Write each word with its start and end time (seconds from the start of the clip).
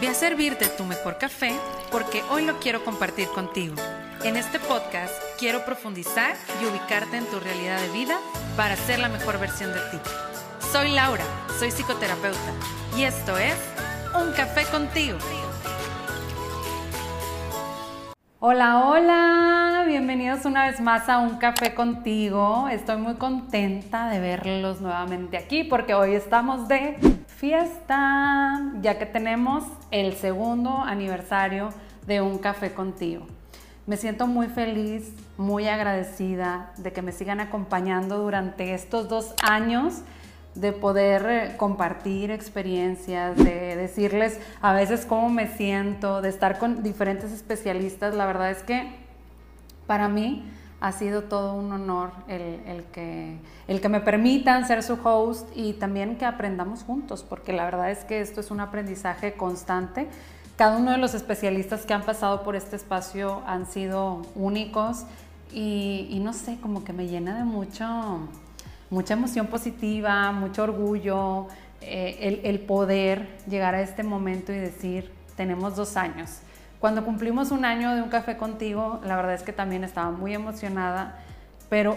Ve 0.00 0.06
a 0.06 0.14
servirte 0.14 0.68
tu 0.68 0.84
mejor 0.84 1.18
café 1.18 1.50
porque 1.90 2.22
hoy 2.30 2.46
lo 2.46 2.60
quiero 2.60 2.84
compartir 2.84 3.26
contigo. 3.34 3.74
En 4.22 4.36
este 4.36 4.60
podcast 4.60 5.12
quiero 5.40 5.64
profundizar 5.64 6.36
y 6.62 6.66
ubicarte 6.66 7.16
en 7.16 7.26
tu 7.26 7.40
realidad 7.40 7.80
de 7.80 7.88
vida 7.88 8.16
para 8.56 8.76
ser 8.76 9.00
la 9.00 9.08
mejor 9.08 9.40
versión 9.40 9.72
de 9.72 9.80
ti. 9.90 9.98
Soy 10.70 10.92
Laura, 10.92 11.24
soy 11.58 11.72
psicoterapeuta 11.72 12.52
y 12.96 13.02
esto 13.02 13.36
es 13.38 13.56
Un 14.14 14.32
Café 14.34 14.66
contigo. 14.66 15.18
Hola, 18.38 18.84
hola, 18.86 19.82
bienvenidos 19.84 20.44
una 20.44 20.66
vez 20.68 20.78
más 20.80 21.08
a 21.08 21.18
Un 21.18 21.38
Café 21.38 21.74
contigo. 21.74 22.68
Estoy 22.68 22.98
muy 22.98 23.16
contenta 23.16 24.08
de 24.10 24.20
verlos 24.20 24.80
nuevamente 24.80 25.36
aquí 25.36 25.64
porque 25.64 25.94
hoy 25.94 26.14
estamos 26.14 26.68
de 26.68 26.98
fiesta, 27.38 28.60
ya 28.80 28.98
que 28.98 29.06
tenemos 29.06 29.62
el 29.92 30.14
segundo 30.16 30.78
aniversario 30.78 31.68
de 32.04 32.20
Un 32.20 32.38
Café 32.38 32.72
contigo. 32.74 33.26
Me 33.86 33.96
siento 33.96 34.26
muy 34.26 34.48
feliz, 34.48 35.12
muy 35.36 35.68
agradecida 35.68 36.72
de 36.78 36.92
que 36.92 37.00
me 37.00 37.12
sigan 37.12 37.38
acompañando 37.38 38.18
durante 38.18 38.74
estos 38.74 39.08
dos 39.08 39.34
años 39.44 40.02
de 40.56 40.72
poder 40.72 41.26
eh, 41.28 41.56
compartir 41.56 42.32
experiencias, 42.32 43.36
de 43.36 43.76
decirles 43.76 44.40
a 44.60 44.72
veces 44.72 45.06
cómo 45.06 45.30
me 45.30 45.46
siento, 45.46 46.20
de 46.20 46.30
estar 46.30 46.58
con 46.58 46.82
diferentes 46.82 47.30
especialistas. 47.30 48.16
La 48.16 48.26
verdad 48.26 48.50
es 48.50 48.64
que 48.64 48.96
para 49.86 50.08
mí 50.08 50.44
ha 50.80 50.92
sido 50.92 51.24
todo 51.24 51.54
un 51.54 51.72
honor 51.72 52.12
el, 52.28 52.84
que, 52.92 53.36
el 53.66 53.80
que 53.80 53.88
me 53.88 54.00
permitan 54.00 54.66
ser 54.66 54.82
su 54.82 54.98
host 55.02 55.48
y 55.56 55.72
también 55.72 56.16
que 56.16 56.24
aprendamos 56.24 56.84
juntos, 56.84 57.24
porque 57.28 57.52
la 57.52 57.64
verdad 57.64 57.90
es 57.90 58.04
que 58.04 58.20
esto 58.20 58.40
es 58.40 58.50
un 58.50 58.60
aprendizaje 58.60 59.34
constante. 59.34 60.06
Cada 60.56 60.76
uno 60.76 60.92
de 60.92 60.98
los 60.98 61.14
especialistas 61.14 61.84
que 61.84 61.94
han 61.94 62.02
pasado 62.02 62.42
por 62.42 62.54
este 62.54 62.76
espacio 62.76 63.42
han 63.46 63.66
sido 63.66 64.22
únicos 64.34 65.04
y, 65.52 66.20
no 66.22 66.32
sé, 66.32 66.58
como 66.60 66.84
que 66.84 66.92
me 66.92 67.08
llena 67.08 67.36
de 67.36 67.44
mucho, 67.44 68.18
mucha 68.90 69.14
emoción 69.14 69.46
positiva, 69.46 70.30
mucho 70.30 70.62
orgullo, 70.62 71.46
eh, 71.80 72.18
el, 72.20 72.40
el 72.44 72.60
poder 72.60 73.38
llegar 73.48 73.74
a 73.74 73.80
este 73.80 74.02
momento 74.02 74.52
y 74.52 74.58
decir, 74.58 75.10
tenemos 75.36 75.74
dos 75.74 75.96
años 75.96 76.40
cuando 76.80 77.04
cumplimos 77.04 77.50
un 77.50 77.64
año 77.64 77.94
de 77.94 78.02
un 78.02 78.08
café 78.08 78.36
contigo, 78.36 79.00
la 79.04 79.16
verdad 79.16 79.34
es 79.34 79.42
que 79.42 79.52
también 79.52 79.82
estaba 79.82 80.10
muy 80.10 80.34
emocionada, 80.34 81.16
pero 81.68 81.96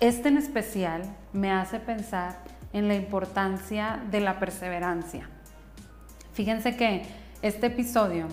este 0.00 0.28
en 0.28 0.38
especial 0.38 1.02
me 1.32 1.50
hace 1.50 1.78
pensar 1.80 2.38
en 2.72 2.88
la 2.88 2.94
importancia 2.94 4.00
de 4.10 4.20
la 4.20 4.38
perseverancia. 4.38 5.28
Fíjense 6.32 6.76
que 6.76 7.02
este 7.42 7.66
episodio, 7.66 8.26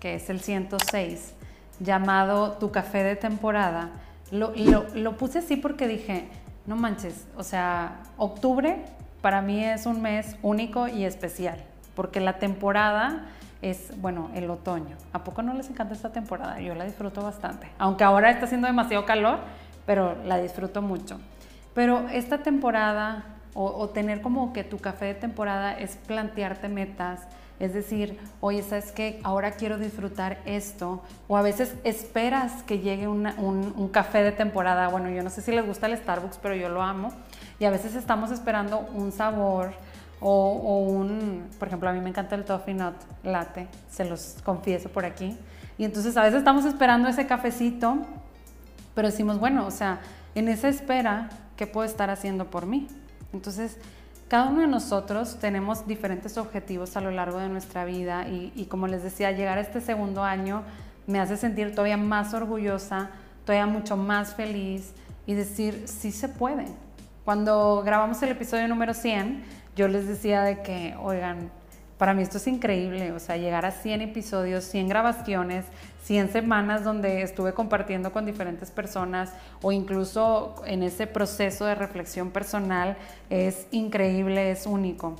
que 0.00 0.16
es 0.16 0.28
el 0.28 0.40
106, 0.40 1.34
llamado 1.78 2.52
Tu 2.52 2.72
café 2.72 3.04
de 3.04 3.14
temporada, 3.14 3.90
lo, 4.32 4.52
lo 4.94 5.16
puse 5.16 5.38
así 5.38 5.56
porque 5.56 5.86
dije, 5.86 6.28
no 6.66 6.74
manches, 6.74 7.26
o 7.36 7.44
sea, 7.44 8.00
octubre 8.16 8.84
para 9.20 9.40
mí 9.40 9.64
es 9.64 9.86
un 9.86 10.02
mes 10.02 10.36
único 10.42 10.88
y 10.88 11.04
especial, 11.04 11.62
porque 11.94 12.20
la 12.20 12.38
temporada 12.38 13.26
es, 13.70 13.98
bueno, 14.00 14.30
el 14.34 14.50
otoño. 14.50 14.96
¿A 15.12 15.24
poco 15.24 15.42
no 15.42 15.54
les 15.54 15.70
encanta 15.70 15.94
esta 15.94 16.10
temporada? 16.10 16.60
Yo 16.60 16.74
la 16.74 16.84
disfruto 16.84 17.22
bastante. 17.22 17.66
Aunque 17.78 18.04
ahora 18.04 18.30
está 18.30 18.44
haciendo 18.44 18.66
demasiado 18.66 19.06
calor, 19.06 19.38
pero 19.86 20.22
la 20.24 20.38
disfruto 20.38 20.82
mucho. 20.82 21.18
Pero 21.72 22.06
esta 22.12 22.42
temporada, 22.42 23.24
o, 23.54 23.88
tener 23.88 24.20
como 24.20 24.52
que 24.52 24.64
tu 24.64 24.78
café 24.78 25.06
de 25.06 25.14
temporada 25.14 25.72
es 25.72 25.96
plantearte 25.96 26.68
metas, 26.68 27.22
es 27.58 27.72
decir, 27.72 28.18
oye, 28.40 28.62
¿sabes 28.62 28.92
qué? 28.92 29.20
Ahora 29.22 29.52
quiero 29.52 29.78
disfrutar 29.78 30.38
esto. 30.44 31.02
O 31.26 31.38
a 31.38 31.42
veces 31.42 31.74
esperas 31.84 32.64
que 32.64 32.80
llegue 32.80 33.08
un, 33.08 33.26
un, 33.38 33.88
café 33.88 34.22
de 34.22 34.32
temporada. 34.32 34.88
Bueno, 34.88 35.08
yo 35.08 35.22
no 35.22 35.30
sé 35.30 35.40
si 35.40 35.52
les 35.52 35.64
gusta 35.64 35.86
el 35.86 35.96
Starbucks, 35.96 36.38
pero 36.42 36.54
yo 36.54 36.68
lo 36.68 36.82
amo. 36.82 37.12
Y 37.58 37.64
a 37.64 37.70
veces 37.70 37.94
estamos 37.94 38.30
esperando 38.30 38.80
un 38.94 39.12
sabor, 39.12 39.72
o, 40.20 40.80
un, 40.88 41.48
por 41.58 41.68
ejemplo, 41.68 41.88
a 41.88 41.92
mí 41.92 42.00
me 42.00 42.10
encanta 42.10 42.34
el 42.34 42.44
Toffee 42.44 42.74
Nut 42.74 42.94
Latte, 43.22 43.68
se 43.90 44.04
los 44.04 44.36
confieso 44.44 44.88
por 44.88 45.04
aquí. 45.04 45.36
Y 45.76 45.84
entonces 45.84 46.16
a 46.16 46.22
veces 46.22 46.38
estamos 46.38 46.64
esperando 46.64 47.08
ese 47.08 47.26
cafecito, 47.26 47.98
pero 48.94 49.08
decimos, 49.08 49.38
bueno, 49.38 49.66
o 49.66 49.70
sea, 49.70 50.00
en 50.34 50.48
esa 50.48 50.68
espera, 50.68 51.28
¿qué 51.56 51.66
puedo 51.66 51.86
estar 51.86 52.10
haciendo 52.10 52.46
por 52.46 52.66
mí? 52.66 52.86
Entonces, 53.32 53.76
cada 54.28 54.48
uno 54.48 54.62
de 54.62 54.66
nosotros 54.66 55.38
tenemos 55.40 55.86
diferentes 55.86 56.38
objetivos 56.38 56.96
a 56.96 57.00
lo 57.00 57.10
largo 57.10 57.38
de 57.38 57.48
nuestra 57.48 57.84
vida 57.84 58.26
y, 58.28 58.52
y, 58.54 58.66
como 58.66 58.86
les 58.86 59.02
decía, 59.02 59.32
llegar 59.32 59.58
a 59.58 59.60
este 59.60 59.80
segundo 59.80 60.22
año 60.22 60.62
me 61.06 61.20
hace 61.20 61.36
sentir 61.36 61.72
todavía 61.72 61.96
más 61.96 62.32
orgullosa, 62.32 63.10
todavía 63.44 63.66
mucho 63.66 63.96
más 63.96 64.34
feliz 64.34 64.92
y 65.26 65.34
decir, 65.34 65.84
sí 65.86 66.12
se 66.12 66.28
puede. 66.28 66.66
Cuando 67.24 67.82
grabamos 67.84 68.22
el 68.22 68.30
episodio 68.30 68.68
número 68.68 68.92
100, 68.92 69.42
yo 69.76 69.88
les 69.88 70.06
decía 70.06 70.42
de 70.42 70.62
que, 70.62 70.94
oigan, 71.02 71.50
para 71.98 72.12
mí 72.12 72.22
esto 72.22 72.38
es 72.38 72.46
increíble, 72.46 73.12
o 73.12 73.20
sea, 73.20 73.36
llegar 73.36 73.64
a 73.64 73.70
100 73.70 74.02
episodios, 74.02 74.64
100 74.64 74.88
grabaciones, 74.88 75.64
100 76.02 76.32
semanas 76.32 76.84
donde 76.84 77.22
estuve 77.22 77.54
compartiendo 77.54 78.12
con 78.12 78.26
diferentes 78.26 78.70
personas 78.70 79.32
o 79.62 79.72
incluso 79.72 80.56
en 80.66 80.82
ese 80.82 81.06
proceso 81.06 81.64
de 81.64 81.74
reflexión 81.74 82.30
personal 82.30 82.96
es 83.30 83.66
increíble, 83.70 84.50
es 84.50 84.66
único. 84.66 85.16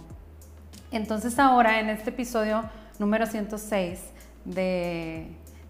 Entonces 0.90 1.38
ahora 1.38 1.80
en 1.80 1.88
este 1.88 2.10
episodio 2.10 2.64
número 2.98 3.26
106 3.26 4.00
de, 4.44 5.28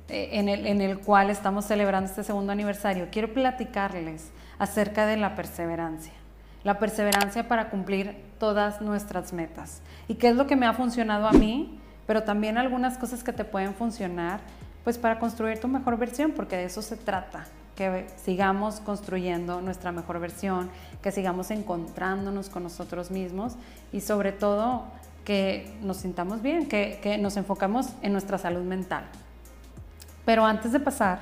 en, 0.09 0.49
el, 0.49 0.67
en 0.67 0.81
el 0.81 0.99
cual 0.99 1.31
estamos 1.31 1.67
celebrando 1.67 2.11
este 2.11 2.25
segundo 2.25 2.51
aniversario, 2.51 3.09
quiero 3.13 3.33
platicarles 3.33 4.31
acerca 4.59 5.07
de 5.07 5.17
la 5.17 5.37
perseverancia 5.37 6.24
la 6.65 6.79
perseverancia 6.79 7.47
para 7.47 7.69
cumplir 7.69 8.17
todas 8.39 8.81
nuestras 8.81 9.33
metas. 9.33 9.83
¿Y 10.09 10.15
qué 10.15 10.29
es 10.29 10.37
lo 10.37 10.47
que 10.47 10.57
me 10.57 10.67
ha 10.67 10.73
funcionado 10.73 11.27
a 11.29 11.33
mí? 11.33 11.79
Pero 12.07 12.25
también 12.25 12.59
algunas 12.59 12.99
cosas 12.99 13.23
que 13.23 13.33
te 13.33 13.45
pueden 13.45 13.75
funcionar, 13.75 14.41
pues 14.83 14.99
para 14.99 15.19
construir 15.19 15.61
tu 15.61 15.69
mejor 15.69 15.97
versión, 15.99 16.33
porque 16.33 16.57
de 16.57 16.65
eso 16.65 16.83
se 16.83 16.97
trata, 16.97 17.45
que 17.77 18.07
sigamos 18.17 18.81
construyendo 18.81 19.61
nuestra 19.61 19.93
mejor 19.93 20.21
versión, 20.21 20.71
que 21.03 21.13
sigamos 21.13 21.51
encontrándonos 21.51 22.49
con 22.49 22.63
nosotros 22.63 23.11
mismos 23.11 23.55
y 23.93 24.01
sobre 24.01 24.33
todo 24.33 24.85
que 25.25 25.75
nos 25.83 25.99
sintamos 25.99 26.43
bien, 26.43 26.69
que, 26.69 26.99
que 27.03 27.19
nos 27.19 27.37
enfocamos 27.37 27.89
en 28.03 28.13
nuestra 28.13 28.39
salud 28.39 28.63
mental. 28.63 29.05
Pero 30.25 30.45
antes 30.45 30.73
de 30.73 30.81
pasar 30.81 31.21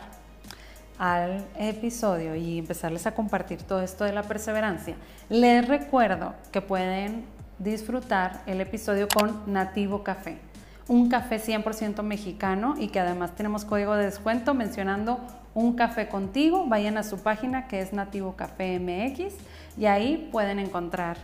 al 1.02 1.44
episodio 1.58 2.36
y 2.36 2.60
empezarles 2.60 3.08
a 3.08 3.14
compartir 3.16 3.60
todo 3.64 3.82
esto 3.82 4.04
de 4.04 4.12
la 4.12 4.22
perseverancia, 4.22 4.94
les 5.28 5.66
recuerdo 5.66 6.34
que 6.52 6.60
pueden 6.60 7.24
disfrutar 7.58 8.42
el 8.46 8.60
episodio 8.60 9.08
con 9.08 9.52
Nativo 9.52 10.04
Café, 10.04 10.38
un 10.86 11.08
café 11.08 11.40
100% 11.40 12.04
mexicano 12.04 12.76
y 12.78 12.86
que 12.86 13.00
además 13.00 13.34
tenemos 13.34 13.64
código 13.64 13.96
de 13.96 14.04
descuento 14.04 14.54
mencionando 14.54 15.18
un 15.54 15.74
café 15.74 16.06
contigo. 16.06 16.66
Vayan 16.68 16.96
a 16.96 17.02
su 17.02 17.18
página 17.18 17.66
que 17.66 17.80
es 17.80 17.92
Nativo 17.92 18.36
Café 18.36 18.78
MX 18.78 19.34
y 19.76 19.86
ahí 19.86 20.28
pueden 20.30 20.60
encontrar 20.60 21.16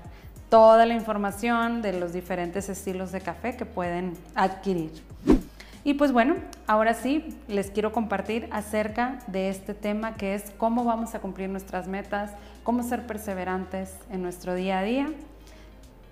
toda 0.48 0.86
la 0.86 0.94
información 0.94 1.82
de 1.82 1.92
los 1.92 2.12
diferentes 2.12 2.68
estilos 2.68 3.12
de 3.12 3.20
café 3.20 3.56
que 3.56 3.64
pueden 3.64 4.14
adquirir. 4.34 4.90
Y 5.84 5.94
pues 5.94 6.12
bueno, 6.12 6.36
ahora 6.66 6.94
sí 6.94 7.38
les 7.46 7.70
quiero 7.70 7.92
compartir 7.92 8.48
acerca 8.50 9.20
de 9.26 9.48
este 9.48 9.74
tema 9.74 10.14
que 10.14 10.34
es 10.34 10.50
cómo 10.58 10.84
vamos 10.84 11.14
a 11.14 11.20
cumplir 11.20 11.48
nuestras 11.48 11.86
metas, 11.86 12.32
cómo 12.64 12.82
ser 12.82 13.06
perseverantes 13.06 13.94
en 14.10 14.22
nuestro 14.22 14.54
día 14.54 14.80
a 14.80 14.82
día 14.82 15.08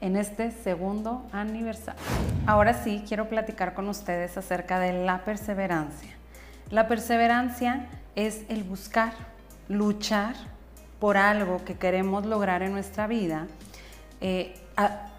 en 0.00 0.16
este 0.16 0.50
segundo 0.50 1.26
aniversario. 1.32 2.00
Ahora 2.46 2.74
sí 2.74 3.02
quiero 3.06 3.28
platicar 3.28 3.74
con 3.74 3.88
ustedes 3.88 4.36
acerca 4.36 4.78
de 4.78 5.04
la 5.04 5.24
perseverancia. 5.24 6.10
La 6.70 6.88
perseverancia 6.88 7.86
es 8.14 8.42
el 8.48 8.64
buscar, 8.64 9.12
luchar 9.68 10.34
por 11.00 11.16
algo 11.16 11.64
que 11.64 11.74
queremos 11.74 12.26
lograr 12.26 12.62
en 12.62 12.72
nuestra 12.72 13.06
vida. 13.06 13.46
Eh, 14.20 14.54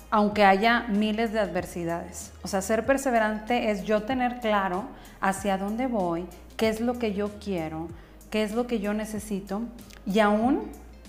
aunque 0.09 0.45
haya 0.45 0.86
miles 0.88 1.33
de 1.33 1.39
adversidades. 1.39 2.31
O 2.44 2.48
sea, 2.48 2.62
ser 2.62 2.86
perseverante 2.86 3.71
es 3.71 3.83
yo 3.83 4.04
tener 4.04 4.39
claro 4.39 4.86
hacia 5.19 5.57
dónde 5.57 5.88
voy, 5.88 6.25
qué 6.56 6.69
es 6.69 6.80
lo 6.80 6.98
que 6.98 7.13
yo 7.13 7.39
quiero, 7.39 7.88
qué 8.30 8.44
es 8.44 8.54
lo 8.54 8.68
que 8.68 8.80
yo 8.80 8.94
necesito 8.94 9.63
y 10.06 10.19
aún 10.19 10.63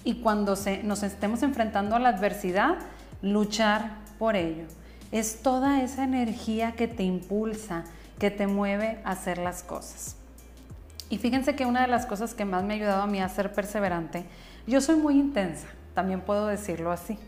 y 0.04 0.16
cuando 0.16 0.56
nos 0.84 1.02
estemos 1.02 1.42
enfrentando 1.42 1.96
a 1.96 1.98
la 1.98 2.10
adversidad, 2.10 2.76
luchar 3.22 3.90
por 4.18 4.36
ello. 4.36 4.64
Es 5.12 5.42
toda 5.42 5.82
esa 5.82 6.04
energía 6.04 6.72
que 6.72 6.88
te 6.88 7.02
impulsa, 7.02 7.84
que 8.18 8.30
te 8.30 8.46
mueve 8.46 9.00
a 9.04 9.12
hacer 9.12 9.38
las 9.38 9.62
cosas. 9.62 10.16
Y 11.10 11.18
fíjense 11.18 11.54
que 11.54 11.66
una 11.66 11.82
de 11.82 11.88
las 11.88 12.04
cosas 12.04 12.34
que 12.34 12.44
más 12.44 12.64
me 12.64 12.74
ha 12.74 12.76
ayudado 12.76 13.02
a 13.02 13.06
mí 13.06 13.20
a 13.20 13.28
ser 13.28 13.52
perseverante, 13.52 14.24
yo 14.66 14.80
soy 14.80 14.96
muy 14.96 15.14
intensa, 15.18 15.66
también 15.94 16.20
puedo 16.20 16.46
decirlo 16.46 16.92
así 16.92 17.18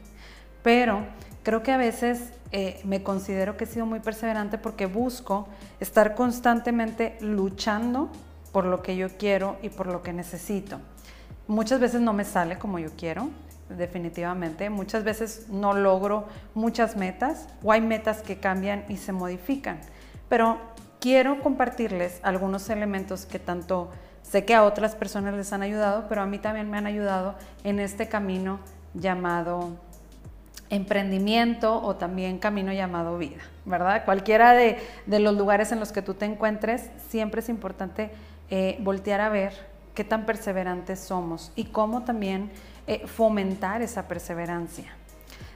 pero 0.63 1.05
creo 1.43 1.63
que 1.63 1.73
a 1.73 1.77
veces 1.77 2.33
eh, 2.53 2.81
me 2.85 3.03
considero 3.03 3.57
que 3.57 3.65
he 3.65 3.67
sido 3.67 3.87
muy 3.87 4.01
perseverante 4.01 4.59
porque 4.59 4.87
busco 4.87 5.49
estar 5.79 6.15
constantemente 6.15 7.17
luchando 7.21 8.11
por 8.53 8.65
lo 8.65 8.83
que 8.83 8.97
yo 8.97 9.09
quiero 9.17 9.57
y 9.63 9.69
por 9.69 9.87
lo 9.87 10.03
que 10.03 10.13
necesito. 10.13 10.81
Muchas 11.47 11.81
veces 11.81 12.01
no 12.01 12.13
me 12.13 12.25
sale 12.25 12.59
como 12.59 12.79
yo 12.79 12.91
quiero, 12.97 13.29
definitivamente. 13.69 14.71
Muchas 14.71 15.05
veces 15.05 15.47
no 15.49 15.75
logro 15.75 16.27
muchas 16.55 16.97
metas 16.97 17.47
o 17.63 17.73
hay 17.73 17.81
metas 17.81 18.23
que 18.23 18.39
cambian 18.39 18.85
y 18.89 18.97
se 18.97 19.13
modifican. 19.13 19.81
Pero 20.29 20.59
quiero 21.01 21.41
compartirles 21.43 22.21
algunos 22.23 22.69
elementos 22.69 23.27
que 23.27 23.39
tanto 23.39 23.91
sé 24.23 24.45
que 24.45 24.55
a 24.55 24.65
otras 24.65 24.95
personas 24.95 25.35
les 25.35 25.53
han 25.53 25.63
ayudado, 25.63 26.07
pero 26.09 26.23
a 26.23 26.27
mí 26.27 26.39
también 26.39 26.71
me 26.71 26.79
han 26.79 26.87
ayudado 26.87 27.35
en 27.65 27.81
este 27.81 28.09
camino 28.09 28.61
llamado 28.95 29.77
emprendimiento 30.71 31.83
o 31.83 31.97
también 31.97 32.39
camino 32.39 32.73
llamado 32.73 33.19
vida, 33.19 33.41
¿verdad? 33.65 34.05
Cualquiera 34.05 34.53
de, 34.53 34.79
los 35.07 35.37
lugares 35.37 35.73
en 35.73 35.81
los 35.81 35.93
que 35.93 36.01
tú 36.01 36.15
te 36.15 36.25
encuentres, 36.25 36.91
siempre 37.09 37.41
es 37.41 37.49
importante 37.49 38.11
eh, 38.49 38.79
voltear 38.81 39.21
a 39.21 39.29
ver 39.29 39.53
qué 39.95 40.05
tan 40.05 40.25
perseverantes 40.27 41.01
somos 41.01 41.53
y 41.57 41.65
cómo 41.65 42.05
también 42.05 42.51
eh, 42.87 43.07
fomentar 43.07 43.83
esa 43.83 44.07
perseverancia. 44.09 44.93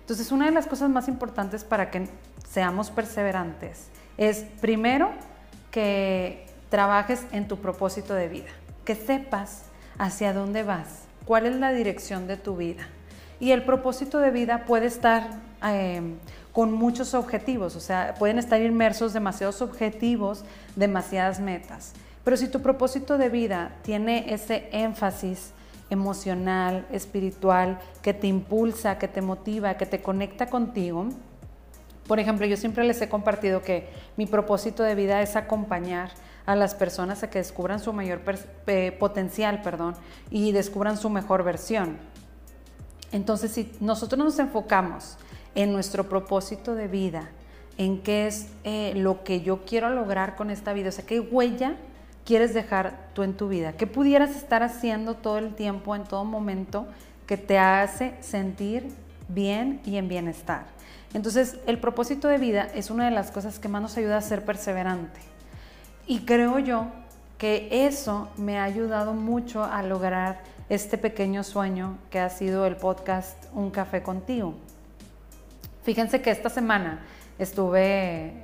Entonces, 0.01 0.33
una 0.33 0.47
de 0.47 0.51
las 0.51 0.67
cosas 0.67 0.91
más 0.91 1.09
importantes 1.09 1.65
para 1.65 1.91
que 1.91 2.09
seamos 2.47 2.91
perseverantes 2.91 3.89
es, 4.19 4.45
primero, 4.61 5.13
que 5.71 6.47
trabajes 6.69 7.25
en 7.33 7.49
tu 7.49 7.59
propósito 7.59 8.15
de 8.15 8.29
vida, 8.29 8.51
que 8.85 8.95
sepas 8.95 9.63
hacia 9.97 10.33
dónde 10.33 10.63
vas, 10.63 11.05
cuál 11.25 11.47
es 11.47 11.57
la 11.57 11.73
dirección 11.73 12.27
de 12.27 12.37
tu 12.37 12.57
vida. 12.57 12.87
Y 13.41 13.51
el 13.51 13.63
propósito 13.65 14.19
de 14.19 14.31
vida 14.31 14.65
puede 14.67 14.87
estar 14.87 15.29
em, 15.63 16.15
con 16.53 16.73
muchos 16.73 17.15
objetivos, 17.15 17.75
o 17.77 17.81
sea, 17.81 18.15
pueden 18.19 18.39
estar 18.39 18.61
inmersos 18.63 19.13
demasiados 19.13 19.61
objetivos, 19.61 20.45
demasiadas 20.77 21.41
metas. 21.41 21.93
Pero 22.23 22.37
si 22.37 22.49
tu 22.49 22.63
propósito 22.63 23.19
de 23.19 23.29
vida 23.29 23.73
tiene 23.83 24.33
ese 24.33 24.69
énfasis 24.73 25.53
emocional, 25.91 26.87
espiritual, 26.91 27.79
que 28.03 28.15
te 28.15 28.27
impulsa, 28.27 28.99
que 28.99 29.09
te 29.09 29.21
motiva, 29.21 29.77
que 29.77 29.85
te 29.85 30.01
conecta 30.01 30.47
contigo, 30.47 31.09
por 32.07 32.21
ejemplo, 32.21 32.47
yo 32.47 32.57
siempre 32.57 32.85
les 32.85 33.01
he 33.01 33.09
compartido 33.09 33.63
que 33.63 33.89
mi 34.17 34.27
propósito 34.27 34.83
de 34.83 34.95
vida 34.95 35.23
es 35.23 35.37
acompañar 35.37 36.11
a 36.47 36.55
las 36.55 36.75
personas 36.75 37.23
a 37.23 37.31
que 37.31 37.39
descubran 37.39 37.81
su 37.81 37.93
mayor 37.93 38.21
potencial, 38.99 39.63
perdón, 39.63 39.95
y 40.31 40.53
descubran 40.53 40.99
su 40.99 41.09
mejor 41.09 41.43
versión. 41.43 41.97
Entonces, 43.15 43.53
si 43.53 43.71
nosotros 43.79 44.19
nos 44.19 44.41
enfocamos 44.41 45.17
en 45.55 45.73
nuestro 45.73 46.09
propósito 46.09 46.75
de 46.75 46.89
vida, 46.89 47.31
en 47.79 48.03
qué 48.03 48.27
es 48.27 48.49
eh, 48.65 48.93
lo 48.97 49.23
que 49.23 49.41
yo 49.41 49.65
quiero 49.65 49.89
lograr 49.89 50.35
con 50.35 50.51
esta 50.51 50.73
vida, 50.73 50.89
o 50.89 50.93
sea, 50.93 51.07
qué 51.07 51.21
huella 51.21 51.77
quieres 52.25 52.55
dejar 52.55 53.11
tú 53.15 53.23
en 53.23 53.37
tu 53.37 53.49
vida? 53.49 53.75
¿Qué 53.75 53.87
pudieras 53.87 54.35
estar 54.35 54.65
haciendo 54.65 55.15
todo 55.15 55.39
el 55.39 55.55
tiempo, 55.55 55.95
en 55.95 56.03
todo 56.03 56.25
momento, 56.25 56.89
que 57.29 57.37
te 57.37 57.57
hace 57.57 58.17
sentir 58.21 58.89
bien 59.29 59.81
y 59.85 59.97
en 59.97 60.09
bienestar? 60.09 60.67
Entonces, 61.13 61.59
el 61.69 61.79
propósito 61.79 62.27
de 62.27 62.39
vida 62.39 62.69
es 62.75 62.91
una 62.91 63.05
de 63.05 63.13
las 63.13 63.31
cosas 63.31 63.61
que 63.61 63.69
más 63.69 63.81
nos 63.81 63.97
ayuda 63.97 64.17
a 64.17 64.23
ser 64.23 64.45
perseverante. 64.45 65.21
Y 66.09 66.25
creo 66.25 66.59
yo 66.59 66.89
que 67.45 67.69
eso 67.87 68.31
me 68.39 68.59
ha 68.59 68.65
ayudado 68.65 69.13
mucho 69.13 69.65
a 69.65 69.83
lograr 69.83 70.41
este 70.71 70.97
pequeño 70.97 71.45
sueño 71.45 71.99
que 72.09 72.19
ha 72.19 72.31
sido 72.31 72.65
el 72.65 72.77
podcast 72.77 73.37
Un 73.53 73.71
café 73.71 74.03
contigo. 74.03 74.55
Fíjense 75.83 76.23
que 76.23 76.31
esta 76.31 76.49
semana 76.49 77.01
estuve, 77.39 77.83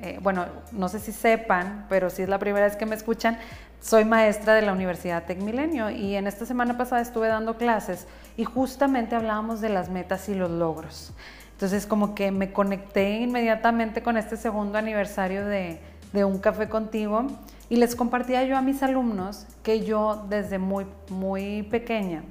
eh, 0.03 0.19
bueno, 0.21 0.45
no 0.73 0.91
sé 0.91 0.99
si 0.99 1.13
sepan, 1.13 1.87
pero 1.89 2.11
si 2.11 2.21
es 2.21 2.29
la 2.29 2.39
primera 2.39 2.67
vez 2.67 2.77
que 2.77 2.85
me 2.85 2.95
escuchan, 2.95 3.39
soy 3.81 4.05
maestra 4.05 4.53
de 4.53 4.61
la 4.61 4.75
Universidad 4.75 5.25
Tec 5.25 5.41
Milenio 5.41 5.89
y 5.89 6.15
en 6.17 6.27
esta 6.27 6.45
semana 6.45 6.77
pasada 6.77 7.01
estuve 7.01 7.29
dando 7.29 7.57
clases 7.57 8.07
y 8.37 8.45
justamente 8.45 9.17
hablábamos 9.17 9.63
de 9.63 9.71
las 9.71 9.89
metas 9.89 10.29
y 10.29 10.35
los 10.35 10.51
logros. 10.51 11.15
Entonces 11.53 11.87
como 11.87 12.15
que 12.15 12.33
me 12.33 12.53
conecté 12.53 13.21
inmediatamente 13.21 14.03
con 14.03 14.19
este 14.19 14.37
segundo 14.37 14.77
aniversario 14.77 15.47
de, 15.47 15.81
de 16.13 16.25
Un 16.27 16.39
Café 16.39 16.69
Contigo 16.69 17.29
y 17.71 17.77
les 17.77 17.97
compartía 17.97 18.45
yo 18.45 18.59
a 18.59 18.61
mis 18.61 18.83
alumnos 18.83 19.47
que 19.63 19.85
yo 19.85 20.27
desde 20.29 20.59
muy, 20.59 20.87
muy 21.09 21.63
pequeña, 21.63 22.25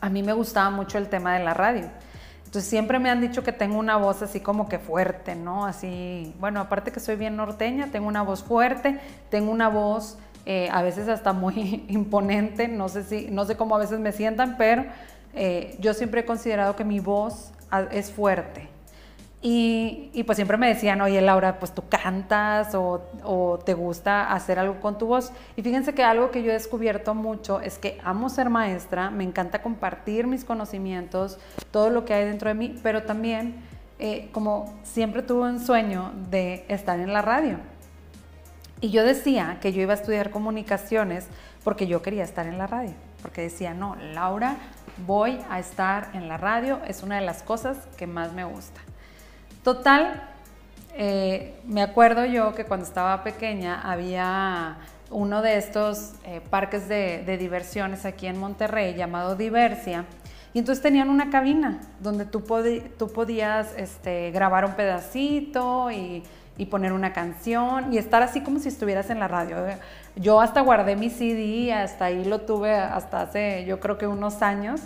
a 0.00 0.10
mí 0.10 0.22
me 0.22 0.34
gustaba 0.34 0.68
mucho 0.68 0.98
el 0.98 1.08
tema 1.08 1.38
de 1.38 1.44
la 1.44 1.54
radio. 1.54 1.88
Entonces 2.44 2.68
siempre 2.68 2.98
me 2.98 3.10
han 3.10 3.20
dicho 3.20 3.42
que 3.42 3.52
tengo 3.52 3.78
una 3.78 3.96
voz 3.96 4.22
así 4.22 4.40
como 4.40 4.68
que 4.68 4.78
fuerte, 4.78 5.34
¿no? 5.34 5.64
Así, 5.64 6.34
bueno, 6.38 6.60
aparte 6.60 6.92
que 6.92 7.00
soy 7.00 7.16
bien 7.16 7.36
norteña, 7.36 7.88
tengo 7.90 8.06
una 8.06 8.22
voz 8.22 8.42
fuerte, 8.42 9.00
tengo 9.30 9.50
una 9.50 9.68
voz 9.68 10.18
eh, 10.46 10.68
a 10.70 10.82
veces 10.82 11.08
hasta 11.08 11.32
muy 11.32 11.84
imponente, 11.88 12.68
no 12.68 12.88
sé, 12.88 13.04
si, 13.04 13.28
no 13.30 13.44
sé 13.44 13.56
cómo 13.56 13.76
a 13.76 13.78
veces 13.78 13.98
me 14.00 14.12
sientan, 14.12 14.56
pero 14.58 14.84
eh, 15.32 15.76
yo 15.80 15.94
siempre 15.94 16.20
he 16.20 16.24
considerado 16.24 16.76
que 16.76 16.84
mi 16.84 17.00
voz 17.00 17.52
es 17.92 18.12
fuerte. 18.12 18.73
Y, 19.46 20.22
pues 20.24 20.36
siempre 20.36 20.56
me 20.56 20.68
decían, 20.68 21.02
oye 21.02 21.20
Laura, 21.20 21.58
pues 21.58 21.74
tú 21.74 21.82
cantas 21.86 22.74
o, 22.74 23.58
te 23.62 23.74
gusta 23.74 24.32
hacer 24.32 24.58
algo 24.58 24.80
con 24.80 24.96
tu 24.96 25.04
voz. 25.06 25.32
Y 25.54 25.60
fíjense 25.60 25.92
que 25.92 26.02
algo 26.02 26.30
que 26.30 26.42
yo 26.42 26.48
he 26.48 26.54
descubierto 26.54 27.14
mucho 27.14 27.60
es 27.60 27.76
que 27.76 28.00
amo 28.04 28.30
ser 28.30 28.48
maestra, 28.48 29.10
me 29.10 29.22
encanta 29.22 29.60
compartir 29.60 30.26
mis 30.26 30.46
conocimientos, 30.46 31.36
todo 31.70 31.90
lo 31.90 32.06
que 32.06 32.14
hay 32.14 32.24
dentro 32.24 32.48
de 32.48 32.54
mí, 32.54 32.74
pero 32.82 33.02
también 33.02 33.56
eh, 33.98 34.30
como 34.32 34.80
siempre 34.82 35.20
tuve 35.20 35.50
un 35.50 35.60
sueño 35.60 36.12
de 36.30 36.64
estar 36.68 36.98
en 36.98 37.12
la 37.12 37.20
radio. 37.20 37.58
Y 38.80 38.88
yo 38.88 39.04
decía 39.04 39.58
que 39.60 39.74
yo 39.74 39.82
iba 39.82 39.92
a 39.92 39.96
estudiar 39.96 40.30
comunicaciones 40.30 41.26
porque 41.64 41.86
yo 41.86 42.00
quería 42.00 42.24
estar 42.24 42.46
en 42.46 42.56
la 42.56 42.66
radio, 42.66 42.94
porque 43.20 43.42
decía, 43.42 43.74
no, 43.74 43.94
Laura, 43.96 44.56
voy 45.06 45.38
a 45.50 45.58
estar 45.58 46.08
en 46.14 46.28
la 46.28 46.38
radio, 46.38 46.80
es 46.86 47.02
una 47.02 47.16
de 47.16 47.26
las 47.26 47.42
cosas 47.42 47.76
que 47.98 48.06
más 48.06 48.32
me 48.32 48.44
gusta. 48.44 48.80
Total, 49.64 50.22
eh, 50.94 51.58
me 51.64 51.80
acuerdo 51.80 52.26
yo 52.26 52.54
que 52.54 52.66
cuando 52.66 52.84
estaba 52.84 53.24
pequeña 53.24 53.80
había 53.80 54.76
uno 55.10 55.40
de 55.40 55.56
estos 55.56 56.12
eh, 56.26 56.42
parques 56.50 56.86
de, 56.86 57.38
diversiones 57.38 58.04
aquí 58.04 58.26
en 58.26 58.38
Monterrey 58.38 58.94
llamado 58.94 59.36
Diversia. 59.36 60.04
Y 60.52 60.58
entonces 60.58 60.82
tenían 60.82 61.08
una 61.08 61.30
cabina 61.30 61.80
donde 62.00 62.26
tú, 62.26 62.44
podías 62.44 63.72
este, 63.78 64.30
grabar 64.32 64.66
un 64.66 64.74
pedacito 64.74 65.90
y, 65.90 66.22
y, 66.58 66.66
poner 66.66 66.92
una 66.92 67.14
canción 67.14 67.90
y 67.90 67.96
estar 67.96 68.22
así 68.22 68.42
como 68.42 68.58
si 68.58 68.68
estuvieras 68.68 69.08
en 69.08 69.18
la 69.18 69.28
radio. 69.28 69.56
Yo 70.14 70.42
hasta 70.42 70.60
guardé 70.60 70.94
mi 70.94 71.08
CD, 71.08 71.72
hasta 71.72 72.04
ahí 72.04 72.26
lo 72.26 72.42
tuve 72.42 72.74
hasta 72.74 73.22
hace 73.22 73.64
yo 73.64 73.80
creo 73.80 73.96
que 73.96 74.06
unos 74.06 74.42
años. 74.42 74.82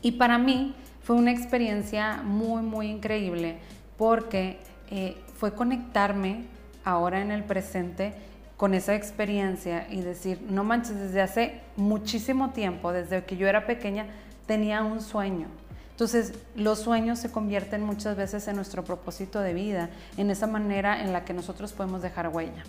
Y 0.00 0.12
para 0.12 0.38
mí 0.38 0.74
fue 1.02 1.16
una 1.16 1.30
experiencia 1.30 2.22
muy, 2.22 2.62
muy 2.62 2.88
increíble 2.88 3.58
porque 3.96 4.58
eh, 4.90 5.16
fue 5.36 5.54
conectarme 5.54 6.44
ahora 6.84 7.20
en 7.20 7.30
el 7.30 7.44
presente 7.44 8.14
con 8.56 8.74
esa 8.74 8.94
experiencia 8.94 9.86
y 9.90 10.02
decir, 10.02 10.40
no 10.48 10.62
manches, 10.62 10.96
desde 10.96 11.20
hace 11.20 11.60
muchísimo 11.76 12.50
tiempo, 12.50 12.92
desde 12.92 13.24
que 13.24 13.36
yo 13.36 13.48
era 13.48 13.66
pequeña, 13.66 14.06
tenía 14.46 14.82
un 14.82 15.00
sueño. 15.00 15.48
Entonces, 15.90 16.34
los 16.54 16.78
sueños 16.78 17.18
se 17.18 17.30
convierten 17.30 17.82
muchas 17.82 18.16
veces 18.16 18.46
en 18.48 18.56
nuestro 18.56 18.84
propósito 18.84 19.40
de 19.40 19.52
vida, 19.52 19.90
en 20.16 20.30
esa 20.30 20.46
manera 20.46 21.02
en 21.02 21.12
la 21.12 21.24
que 21.24 21.34
nosotros 21.34 21.72
podemos 21.72 22.02
dejar 22.02 22.28
huella. 22.28 22.62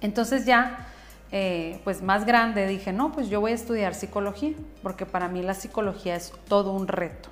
Entonces 0.00 0.44
ya 0.44 0.86
eh, 1.32 1.80
pues 1.84 2.02
más 2.02 2.24
grande 2.24 2.66
dije, 2.66 2.92
no, 2.92 3.12
pues 3.12 3.28
yo 3.28 3.40
voy 3.40 3.52
a 3.52 3.54
estudiar 3.54 3.94
psicología, 3.94 4.52
porque 4.82 5.06
para 5.06 5.28
mí 5.28 5.42
la 5.42 5.54
psicología 5.54 6.16
es 6.16 6.32
todo 6.48 6.72
un 6.72 6.88
reto. 6.88 7.28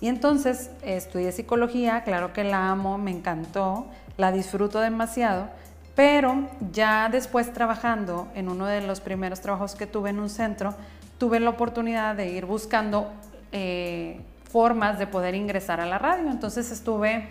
Y 0.00 0.08
entonces 0.08 0.70
estudié 0.82 1.32
psicología, 1.32 2.02
claro 2.04 2.32
que 2.32 2.44
la 2.44 2.70
amo, 2.70 2.98
me 2.98 3.10
encantó, 3.10 3.86
la 4.16 4.30
disfruto 4.30 4.80
demasiado, 4.80 5.48
pero 5.96 6.48
ya 6.72 7.08
después 7.08 7.52
trabajando 7.52 8.28
en 8.34 8.48
uno 8.48 8.66
de 8.66 8.86
los 8.86 9.00
primeros 9.00 9.40
trabajos 9.40 9.74
que 9.74 9.86
tuve 9.86 10.10
en 10.10 10.20
un 10.20 10.30
centro, 10.30 10.74
tuve 11.18 11.40
la 11.40 11.50
oportunidad 11.50 12.14
de 12.14 12.30
ir 12.30 12.46
buscando 12.46 13.10
eh, 13.50 14.20
formas 14.48 15.00
de 15.00 15.08
poder 15.08 15.34
ingresar 15.34 15.80
a 15.80 15.86
la 15.86 15.98
radio. 15.98 16.30
Entonces 16.30 16.70
estuve 16.70 17.28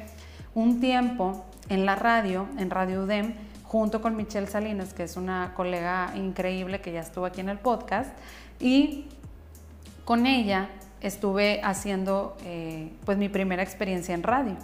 un 0.54 0.82
tiempo 0.82 1.46
en 1.70 1.86
la 1.86 1.96
radio, 1.96 2.48
en 2.58 2.70
Radio 2.70 3.04
UDEM, 3.04 3.36
junto 3.68 4.02
con 4.02 4.16
Michelle 4.16 4.48
Salinas, 4.48 4.94
que 4.94 5.04
es 5.04 5.18
una 5.18 5.54
colega 5.54 6.14
increíble 6.16 6.82
que 6.82 6.92
ya 6.92 7.02
estuvo 7.02 7.26
aquí 7.26 7.42
en 7.42 7.50
el 7.50 7.60
podcast, 7.60 8.12
y 8.60 9.06
con 10.06 10.26
ella 10.26 10.70
estuve 11.02 11.62
haciendo 11.64 12.38
eh, 12.44 12.92
pues 13.06 13.18
mi 13.18 13.30
primera 13.30 13.62
experiencia 13.62 14.16
en 14.16 14.24
radio. 14.24 14.56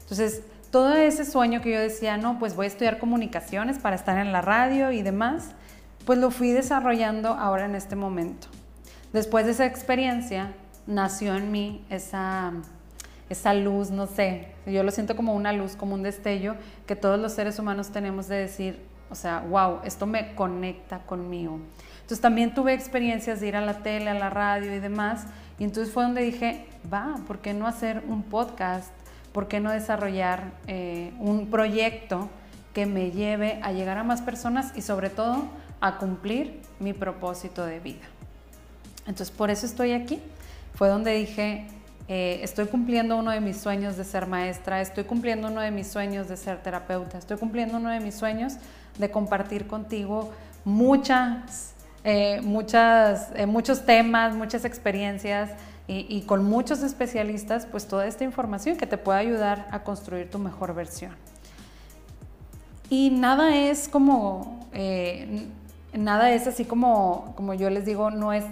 Entonces, 0.00 0.42
todo 0.70 0.94
ese 0.94 1.24
sueño 1.24 1.62
que 1.62 1.72
yo 1.72 1.80
decía, 1.80 2.16
no, 2.16 2.38
pues 2.38 2.54
voy 2.54 2.64
a 2.64 2.68
estudiar 2.68 2.98
comunicaciones 2.98 3.78
para 3.78 3.96
estar 3.96 4.18
en 4.18 4.32
la 4.32 4.40
radio 4.40 4.90
y 4.90 5.02
demás, 5.02 5.52
pues 6.04 6.18
lo 6.18 6.30
fui 6.30 6.50
desarrollando 6.50 7.28
ahora 7.30 7.64
en 7.64 7.74
este 7.74 7.96
momento. 7.96 8.48
Después 9.12 9.46
de 9.46 9.52
esa 9.52 9.66
experiencia, 9.66 10.52
nació 10.86 11.34
en 11.34 11.50
mí 11.50 11.84
esa 11.88 12.52
esa 13.28 13.54
luz, 13.54 13.90
no 13.90 14.06
sé, 14.06 14.48
yo 14.66 14.82
lo 14.82 14.90
siento 14.90 15.16
como 15.16 15.34
una 15.34 15.52
luz, 15.52 15.76
como 15.76 15.94
un 15.94 16.02
destello 16.02 16.56
que 16.86 16.96
todos 16.96 17.18
los 17.18 17.32
seres 17.32 17.58
humanos 17.58 17.90
tenemos 17.90 18.28
de 18.28 18.36
decir, 18.36 18.80
o 19.10 19.14
sea, 19.14 19.40
wow, 19.48 19.80
esto 19.84 20.06
me 20.06 20.34
conecta 20.34 21.00
conmigo. 21.00 21.58
Entonces 21.96 22.20
también 22.20 22.52
tuve 22.52 22.74
experiencias 22.74 23.40
de 23.40 23.48
ir 23.48 23.56
a 23.56 23.60
la 23.60 23.82
tele, 23.82 24.10
a 24.10 24.14
la 24.14 24.28
radio 24.28 24.74
y 24.74 24.78
demás, 24.78 25.26
y 25.58 25.64
entonces 25.64 25.92
fue 25.92 26.02
donde 26.02 26.22
dije, 26.22 26.66
va, 26.92 27.16
¿por 27.26 27.38
qué 27.38 27.54
no 27.54 27.66
hacer 27.66 28.02
un 28.08 28.22
podcast? 28.24 28.92
¿Por 29.32 29.48
qué 29.48 29.60
no 29.60 29.70
desarrollar 29.70 30.52
eh, 30.66 31.12
un 31.18 31.48
proyecto 31.48 32.28
que 32.72 32.86
me 32.86 33.10
lleve 33.10 33.58
a 33.62 33.72
llegar 33.72 33.98
a 33.98 34.04
más 34.04 34.20
personas 34.20 34.72
y 34.76 34.82
sobre 34.82 35.10
todo 35.10 35.48
a 35.80 35.98
cumplir 35.98 36.60
mi 36.78 36.92
propósito 36.92 37.64
de 37.64 37.80
vida? 37.80 38.04
Entonces 39.06 39.30
por 39.30 39.50
eso 39.50 39.66
estoy 39.66 39.92
aquí. 39.92 40.20
Fue 40.74 40.88
donde 40.88 41.14
dije, 41.14 41.66
eh, 42.06 42.40
estoy 42.42 42.66
cumpliendo 42.66 43.16
uno 43.16 43.30
de 43.30 43.40
mis 43.40 43.56
sueños 43.56 43.96
de 43.96 44.04
ser 44.04 44.26
maestra, 44.26 44.82
estoy 44.82 45.04
cumpliendo 45.04 45.48
uno 45.48 45.62
de 45.62 45.70
mis 45.70 45.86
sueños 45.86 46.28
de 46.28 46.36
ser 46.36 46.62
terapeuta, 46.62 47.16
estoy 47.16 47.38
cumpliendo 47.38 47.78
uno 47.78 47.88
de 47.88 48.00
mis 48.00 48.14
sueños 48.14 48.56
de 48.98 49.10
compartir 49.10 49.66
contigo 49.66 50.30
muchas, 50.66 51.72
eh, 52.04 52.42
muchas, 52.42 53.30
eh, 53.34 53.46
muchos 53.46 53.86
temas, 53.86 54.34
muchas 54.34 54.66
experiencias 54.66 55.50
y, 55.86 56.22
con 56.22 56.44
muchos 56.44 56.82
especialistas, 56.82 57.66
pues 57.66 57.86
toda 57.86 58.06
esta 58.06 58.24
información 58.24 58.78
que 58.78 58.86
te 58.86 58.96
puede 58.96 59.18
ayudar 59.18 59.66
a 59.70 59.82
construir 59.82 60.30
tu 60.30 60.38
mejor 60.38 60.74
versión. 60.74 61.12
Y 62.88 63.10
nada 63.10 63.54
es 63.54 63.88
como, 63.88 64.66
nada 65.92 66.32
es 66.32 66.46
así 66.46 66.64
como, 66.64 67.34
como 67.36 67.52
yo 67.52 67.68
les 67.68 67.84
digo, 67.84 68.10
no 68.10 68.32
es 68.32 68.46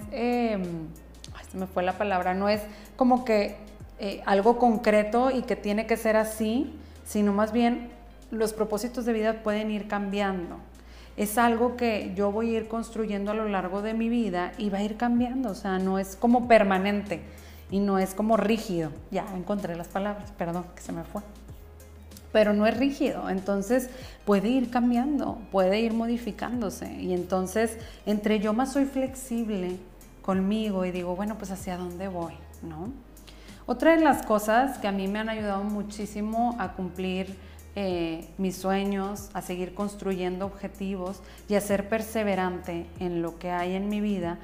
em, 1.53 1.61
me 1.61 1.67
fue 1.67 1.83
la 1.83 1.99
palabra, 1.99 2.35
no 2.35 2.49
es 2.49 2.63
como 2.97 3.25
que 3.25 3.57
eh, 3.99 4.23
algo 4.27 4.59
concreto 4.59 5.31
y 5.31 5.43
que 5.43 5.57
tiene 5.57 5.87
que 5.87 5.97
ser 5.97 6.17
así, 6.17 6.75
sino 7.05 7.33
más 7.33 7.53
bien 7.53 7.91
los 8.33 8.53
propósitos 8.53 9.05
de 9.05 9.13
vida 9.13 9.43
pueden 9.43 9.71
ir 9.71 9.87
cambiando. 9.87 10.57
Es 11.17 11.37
algo 11.37 11.77
que 11.77 12.13
yo 12.17 12.33
voy 12.33 12.55
a 12.55 12.59
ir 12.59 12.69
construyendo 12.69 13.31
a 13.31 13.35
lo 13.35 13.47
largo 13.49 13.83
de 13.83 13.93
mi 13.93 14.09
vida 14.09 14.53
y 14.57 14.71
va 14.71 14.79
a 14.79 14.83
ir 14.83 14.97
cambiando, 14.97 15.51
o 15.51 15.55
sea, 15.55 15.79
no 15.79 15.99
es 15.99 16.17
como 16.17 16.49
permanente 16.49 17.21
y 17.71 17.81
no 17.81 17.99
es 17.99 18.15
como 18.15 18.37
rígido. 18.37 18.91
Ya 19.11 19.27
encontré 19.37 19.77
las 19.77 19.89
palabras, 19.89 20.33
perdón, 20.39 20.65
que 20.75 20.83
se 20.83 20.93
me 20.93 21.05
fue. 21.05 21.23
Pero 22.33 22.55
no 22.55 22.67
es 22.67 22.77
rígido, 22.79 23.29
entonces 23.29 23.91
puede 24.25 24.49
ir 24.49 24.71
cambiando, 24.71 25.39
puede 25.53 25.81
ir 25.81 25.93
modificándose. 25.93 26.91
Y 26.95 27.13
entonces, 27.13 27.77
entre 28.07 28.41
yo 28.41 28.55
más 28.55 28.73
soy 28.73 28.87
flexible 28.87 29.77
conmigo 30.23 30.85
y 30.85 30.93
digo, 30.93 31.15
bueno, 31.15 31.37
pues 31.37 31.51
hacia 31.51 31.77
dónde 31.77 32.09
voy, 32.09 32.35
¿no? 32.63 32.91
Otra 33.67 33.97
de 33.97 34.03
las 34.03 34.25
cosas 34.25 34.79
que 34.79 34.89
a 34.89 34.93
mí 34.93 35.07
me 35.07 35.19
han 35.19 35.29
ayudado 35.29 35.63
muchísimo 35.63 36.57
a 36.59 36.73
cumplir 36.73 37.37
eh, 37.77 38.29
mis 38.37 38.57
sueños, 38.57 39.31
a 39.35 39.43
seguir 39.43 39.75
construyendo 39.75 40.47
objetivos 40.47 41.21
y 41.49 41.55
a 41.55 41.61
ser 41.61 41.89
perseverante 41.89 42.87
en 42.99 43.23
lo 43.23 43.39
que 43.39 43.51
hay 43.51 43.75
en 43.75 43.89
mi 43.89 44.01
vida, 44.01 44.39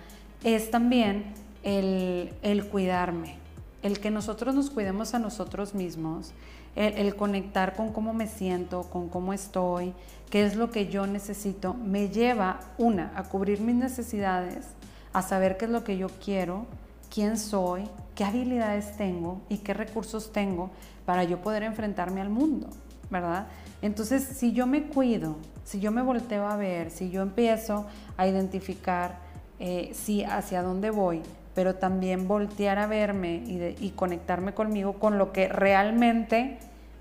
es 0.45 0.71
también 0.71 1.35
el, 1.65 2.67
cuidarme, 2.71 3.37
el 3.83 3.99
que 3.99 4.11
nosotros 4.11 4.55
nos 4.55 4.71
cuidemos 4.71 5.15
a 5.15 5.19
nosotros 5.19 5.75
mismos, 5.75 6.33
el, 6.77 6.95
el, 6.95 7.17
conectar 7.17 7.75
con 7.75 7.93
cómo 7.93 8.15
me 8.15 8.29
siento, 8.29 8.85
con 8.85 9.09
cómo 9.09 9.33
estoy, 9.33 9.93
qué 10.31 10.45
es 10.47 10.55
lo 10.55 10.71
que 10.71 10.87
yo 10.87 11.07
necesito, 11.07 11.75
me 11.75 12.09
lleva, 12.09 12.61
una, 12.79 13.13
a 13.17 13.25
cubrir 13.25 13.61
mis 13.61 13.75
necesidades 13.75 14.78
a 15.13 15.23
saber 15.23 15.57
qué 15.57 15.65
es 15.67 15.71
lo 15.71 15.85
que 15.85 15.97
yo 15.97 16.09
quiero, 16.25 16.67
quién 17.13 17.39
soy, 17.39 17.85
qué 18.15 18.25
habilidades 18.25 18.97
tengo 18.97 19.41
y 19.49 19.59
qué 19.59 19.75
recursos 19.75 20.33
tengo 20.33 20.71
para 21.07 21.25
yo 21.25 21.41
poder 21.41 21.63
enfrentarme 21.63 22.21
al 22.21 22.31
mundo, 22.31 22.69
¿verdad? 23.11 23.47
Entonces, 23.81 24.25
si 24.25 24.53
yo 24.53 24.67
me 24.67 24.85
cuido, 24.85 25.37
si 25.65 25.81
yo 25.81 25.93
me 25.93 26.03
volteo 26.03 26.47
a 26.47 26.57
ver, 26.57 26.91
si 26.91 27.11
yo 27.11 27.23
empiezo 27.23 27.87
a 28.17 28.27
identificar 28.27 29.19
eh, 29.61 29.91
si 29.93 30.25
hacia 30.25 30.63
dónde 30.63 30.91
voy, 30.91 31.23
pero 31.55 31.75
también 31.75 32.29
voltear 32.29 32.79
a 32.79 32.87
verme 32.87 33.43
y, 33.47 33.93
conectarme 33.97 34.55
conmigo 34.55 34.95
con 34.95 35.19
lo 35.19 35.33
que 35.33 35.49
realmente 35.49 36.59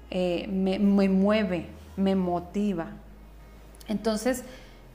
eh, 0.09 0.47
me, 0.47 0.79
mueve, 0.79 1.67
me 1.95 2.15
motiva. 2.15 2.87
Entonces, 3.87 4.43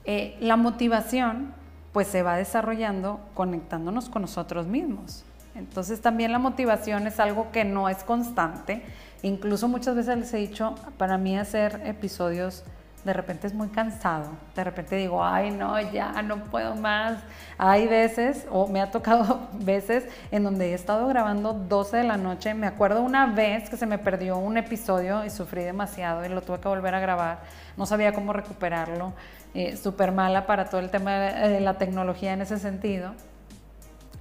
eh, 0.03 0.35
la 0.41 0.57
motivación 0.57 1.53
pues 1.93 2.07
se 2.07 2.23
va 2.23 2.35
desarrollando 2.35 3.19
conectándonos 3.35 4.09
con 4.09 4.23
nosotros 4.23 4.67
mismos. 4.67 5.23
Entonces 5.55 6.01
también 6.01 6.31
la 6.31 6.39
motivación 6.39 7.05
es 7.05 7.19
algo 7.19 7.51
que 7.51 7.63
no 7.63 7.87
es 7.87 8.03
constante. 8.03 8.83
Incluso 9.21 9.67
muchas 9.67 9.95
veces 9.95 10.17
les 10.17 10.33
he 10.33 10.37
dicho, 10.37 10.75
para 10.97 11.17
mí 11.17 11.37
hacer 11.37 11.81
episodios 11.85 12.63
de 13.03 13.13
repente 13.13 13.47
es 13.47 13.53
muy 13.53 13.67
cansado. 13.69 14.31
De 14.55 14.63
repente 14.63 14.95
digo, 14.95 15.23
ay 15.23 15.51
no, 15.51 15.79
ya 15.91 16.21
no 16.21 16.43
puedo 16.45 16.75
más. 16.75 17.19
Hay 17.57 17.87
veces, 17.87 18.45
o 18.51 18.67
me 18.67 18.81
ha 18.81 18.91
tocado 18.91 19.49
veces, 19.53 20.05
en 20.31 20.43
donde 20.43 20.71
he 20.71 20.73
estado 20.73 21.07
grabando 21.07 21.53
12 21.53 21.97
de 21.97 22.03
la 22.03 22.17
noche. 22.17 22.53
Me 22.53 22.67
acuerdo 22.67 23.01
una 23.01 23.25
vez 23.27 23.69
que 23.69 23.77
se 23.77 23.85
me 23.85 23.97
perdió 23.97 24.37
un 24.37 24.57
episodio 24.57 25.25
y 25.25 25.29
sufrí 25.29 25.63
demasiado 25.63 26.25
y 26.25 26.29
lo 26.29 26.41
tuve 26.41 26.59
que 26.59 26.67
volver 26.67 26.95
a 26.95 26.99
grabar. 26.99 27.39
No 27.77 27.85
sabía 27.85 28.13
cómo 28.13 28.33
recuperarlo. 28.33 29.13
Eh, 29.53 29.77
súper 29.77 30.11
mala 30.11 30.47
para 30.47 30.65
todo 30.65 30.81
el 30.81 30.89
tema 30.89 31.11
de 31.11 31.59
la 31.59 31.77
tecnología 31.77 32.33
en 32.33 32.41
ese 32.41 32.57
sentido. 32.57 33.13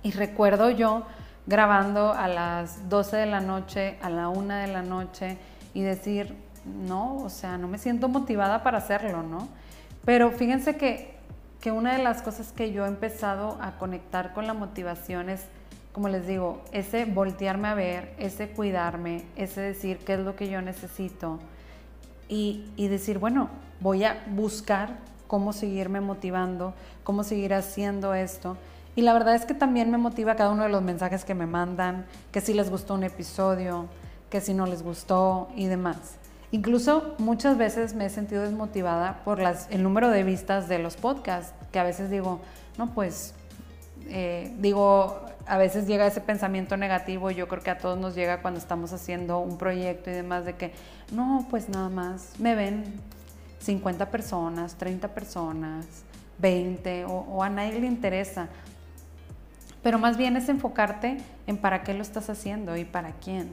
Y 0.02 0.10
recuerdo 0.10 0.70
yo 0.70 1.06
grabando 1.46 2.12
a 2.12 2.28
las 2.28 2.88
12 2.88 3.16
de 3.16 3.26
la 3.26 3.40
noche, 3.40 3.96
a 4.02 4.10
la 4.10 4.28
1 4.28 4.54
de 4.54 4.66
la 4.66 4.82
noche 4.82 5.38
y 5.74 5.82
decir, 5.82 6.36
no, 6.64 7.16
o 7.18 7.30
sea, 7.30 7.58
no 7.58 7.68
me 7.68 7.78
siento 7.78 8.08
motivada 8.08 8.62
para 8.62 8.78
hacerlo, 8.78 9.22
¿no? 9.22 9.48
Pero 10.04 10.30
fíjense 10.30 10.76
que, 10.76 11.14
que 11.60 11.70
una 11.70 11.96
de 11.96 12.02
las 12.02 12.22
cosas 12.22 12.52
que 12.52 12.72
yo 12.72 12.84
he 12.84 12.88
empezado 12.88 13.58
a 13.60 13.78
conectar 13.78 14.32
con 14.32 14.46
la 14.46 14.54
motivación 14.54 15.28
es, 15.28 15.44
como 15.92 16.08
les 16.08 16.26
digo, 16.26 16.62
ese 16.72 17.04
voltearme 17.04 17.68
a 17.68 17.74
ver, 17.74 18.14
ese 18.18 18.48
cuidarme, 18.48 19.24
ese 19.36 19.60
decir 19.60 19.98
qué 19.98 20.14
es 20.14 20.20
lo 20.20 20.36
que 20.36 20.48
yo 20.48 20.62
necesito 20.62 21.38
y, 22.28 22.64
y 22.76 22.88
decir, 22.88 23.18
bueno, 23.18 23.48
voy 23.80 24.04
a 24.04 24.24
buscar 24.30 24.98
cómo 25.26 25.52
seguirme 25.52 26.00
motivando, 26.00 26.74
cómo 27.04 27.24
seguir 27.24 27.54
haciendo 27.54 28.14
esto. 28.14 28.56
Y 28.94 29.02
la 29.02 29.12
verdad 29.12 29.34
es 29.34 29.46
que 29.46 29.54
también 29.54 29.90
me 29.90 29.98
motiva 29.98 30.34
cada 30.36 30.50
uno 30.50 30.64
de 30.64 30.68
los 30.68 30.82
mensajes 30.82 31.24
que 31.24 31.34
me 31.34 31.46
mandan, 31.46 32.06
que 32.30 32.40
si 32.40 32.52
les 32.52 32.70
gustó 32.70 32.94
un 32.94 33.04
episodio, 33.04 33.86
que 34.28 34.40
si 34.40 34.52
no 34.54 34.66
les 34.66 34.82
gustó 34.82 35.48
y 35.56 35.66
demás. 35.66 36.21
Incluso 36.52 37.14
muchas 37.16 37.56
veces 37.56 37.94
me 37.94 38.04
he 38.04 38.10
sentido 38.10 38.42
desmotivada 38.42 39.24
por 39.24 39.40
las, 39.40 39.68
el 39.70 39.82
número 39.82 40.10
de 40.10 40.22
vistas 40.22 40.68
de 40.68 40.78
los 40.78 40.96
podcasts, 40.96 41.54
que 41.72 41.78
a 41.78 41.82
veces 41.82 42.10
digo, 42.10 42.40
no, 42.76 42.92
pues, 42.92 43.34
eh, 44.08 44.54
digo, 44.58 45.24
a 45.46 45.56
veces 45.56 45.86
llega 45.86 46.06
ese 46.06 46.20
pensamiento 46.20 46.76
negativo, 46.76 47.30
yo 47.30 47.48
creo 47.48 47.62
que 47.62 47.70
a 47.70 47.78
todos 47.78 47.98
nos 47.98 48.14
llega 48.14 48.42
cuando 48.42 48.60
estamos 48.60 48.92
haciendo 48.92 49.38
un 49.38 49.56
proyecto 49.56 50.10
y 50.10 50.12
demás, 50.12 50.44
de 50.44 50.54
que, 50.56 50.72
no, 51.10 51.46
pues 51.48 51.70
nada 51.70 51.88
más, 51.88 52.38
me 52.38 52.54
ven 52.54 52.84
50 53.60 54.10
personas, 54.10 54.74
30 54.74 55.08
personas, 55.08 55.86
20 56.36 57.06
o, 57.06 57.42
a 57.42 57.48
nadie 57.48 57.80
le 57.80 57.86
interesa. 57.86 58.48
Pero 59.82 59.98
más 59.98 60.18
bien 60.18 60.36
es 60.36 60.50
enfocarte 60.50 61.16
en 61.46 61.56
para 61.56 61.82
qué 61.82 61.94
lo 61.94 62.02
estás 62.02 62.28
haciendo 62.28 62.76
y 62.76 62.84
para 62.84 63.12
quién, 63.12 63.48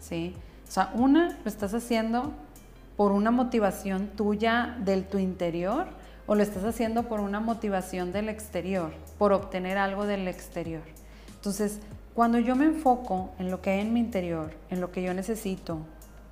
¿sí? 0.00 0.34
O 0.68 0.70
sea, 0.70 0.90
una, 0.94 1.38
lo 1.42 1.48
estás 1.48 1.74
haciendo 1.74 2.32
por 2.96 3.12
una 3.12 3.30
motivación 3.30 4.08
tuya 4.08 4.76
del 4.80 5.06
tu 5.06 5.18
interior 5.18 5.86
o 6.26 6.34
lo 6.34 6.42
estás 6.42 6.64
haciendo 6.64 7.04
por 7.04 7.20
una 7.20 7.40
motivación 7.40 8.12
del 8.12 8.28
exterior, 8.28 8.92
por 9.18 9.32
obtener 9.32 9.78
algo 9.78 10.06
del 10.06 10.28
exterior. 10.28 10.82
Entonces, 11.34 11.80
cuando 12.14 12.38
yo 12.38 12.56
me 12.56 12.66
enfoco 12.66 13.32
en 13.38 13.50
lo 13.50 13.60
que 13.60 13.70
hay 13.70 13.80
en 13.80 13.92
mi 13.92 14.00
interior, 14.00 14.54
en 14.70 14.80
lo 14.80 14.92
que 14.92 15.02
yo 15.02 15.14
necesito, 15.14 15.78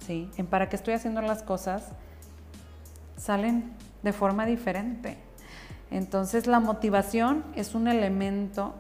¿sí? 0.07 0.31
En 0.37 0.47
para 0.47 0.69
qué 0.69 0.77
estoy 0.77 0.95
haciendo 0.95 1.23
las 1.23 1.43
cosas, 1.43 1.89
salen 3.17 3.73
de 4.03 4.13
forma 4.13 4.47
diferente. 4.47 5.17
Entonces 5.91 6.47
la 6.47 6.61
motivación 6.61 7.45
es 7.57 7.75
un 7.75 7.89
elemento 7.89 8.75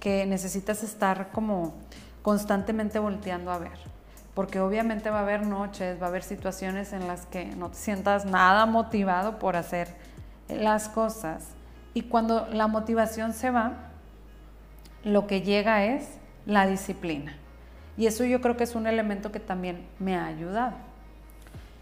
que 0.00 0.26
necesitas 0.26 0.82
estar 0.82 1.30
como 1.30 1.74
constantemente 2.22 2.98
volteando 2.98 3.50
a 3.50 3.58
ver. 3.58 3.97
Porque 4.38 4.60
obviamente 4.60 5.10
va 5.10 5.18
a 5.18 5.22
haber 5.22 5.44
noches, 5.44 6.00
va 6.00 6.06
a 6.06 6.08
haber 6.10 6.22
situaciones 6.22 6.92
en 6.92 7.08
las 7.08 7.26
que 7.26 7.44
no 7.44 7.70
te 7.70 7.74
sientas 7.76 8.24
nada 8.24 8.66
motivado 8.66 9.40
por 9.40 9.56
hacer 9.56 9.88
las 10.48 10.88
cosas. 10.88 11.44
Y 11.92 12.02
cuando 12.02 12.46
la 12.52 12.68
motivación 12.68 13.32
se 13.32 13.50
va, 13.50 13.72
lo 15.02 15.26
que 15.26 15.42
llega 15.42 15.86
es 15.86 16.06
la 16.46 16.68
disciplina. 16.68 17.34
Y 17.96 18.06
eso 18.06 18.24
yo 18.24 18.40
creo 18.40 18.56
que 18.56 18.62
es 18.62 18.76
un 18.76 18.86
elemento 18.86 19.32
que 19.32 19.40
también 19.40 19.84
me 19.98 20.14
ha 20.14 20.26
ayudado. 20.26 20.76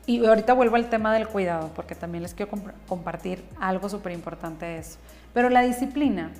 Y 0.06 0.24
ahorita 0.24 0.54
vuelvo 0.54 0.76
al 0.76 0.88
tema 0.88 1.12
del 1.12 1.28
cuidado, 1.28 1.70
porque 1.76 1.94
también 1.94 2.22
les 2.22 2.32
quiero 2.32 2.52
compartir 2.88 3.44
algo 3.60 3.90
súper 3.90 4.12
importante 4.12 4.64
de 4.64 4.78
eso. 4.78 4.96
Pero 5.34 5.50
la 5.50 5.60
disciplina 5.60 6.30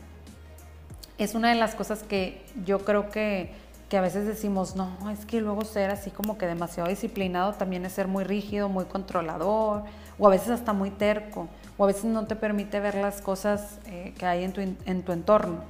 es 1.18 1.35
una 1.35 1.50
de 1.50 1.56
las 1.56 1.75
cosas 1.75 2.02
que 2.02 2.42
yo 2.64 2.78
creo 2.87 3.11
que 3.11 3.65
que 3.88 3.97
a 3.97 4.00
veces 4.00 4.26
decimos, 4.26 4.75
no, 4.75 5.11
es 5.11 5.25
que 5.26 5.40
luego 5.40 5.64
ser 5.64 5.90
así 5.90 6.11
como 6.11 6.37
que 6.38 6.47
demasiado 6.47 6.88
disciplinado 6.88 7.52
también 7.52 7.85
es 7.85 7.93
ser 7.93 8.09
muy 8.09 8.25
rígido, 8.25 8.69
muy 8.69 8.87
controlador, 8.87 9.85
o 10.19 10.26
a 10.26 10.31
veces 10.31 10.50
hasta 10.50 10.73
muy 10.73 10.90
terco, 10.90 11.49
o 11.76 11.85
a 11.85 11.87
veces 11.87 12.05
no 12.07 12.26
te 12.26 12.35
permite 12.35 12.81
ver 12.81 12.97
las 12.97 13.21
cosas 13.23 13.78
eh, 13.87 14.12
que 14.19 14.26
hay 14.26 14.45
en 14.45 14.52
tu, 14.52 14.61
en 14.61 15.02
tu 15.02 15.12
entorno. 15.12 15.61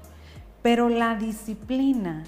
Pero 0.62 0.88
la 0.88 1.14
disciplina, 1.16 2.24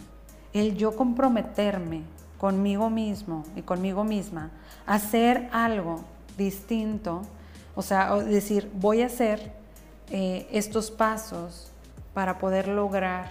el 0.52 0.76
yo 0.76 0.94
comprometerme 0.94 2.02
conmigo 2.38 2.90
mismo 2.90 3.44
y 3.56 3.62
conmigo 3.62 4.04
misma, 4.04 4.50
hacer 4.86 5.48
algo 5.52 6.04
distinto, 6.36 7.22
o 7.74 7.82
sea, 7.82 8.14
decir, 8.16 8.70
voy 8.74 9.02
a 9.02 9.06
hacer 9.06 9.52
eh, 10.10 10.46
estos 10.52 10.90
pasos 10.90 11.70
para 12.14 12.38
poder 12.38 12.68
lograr 12.68 13.30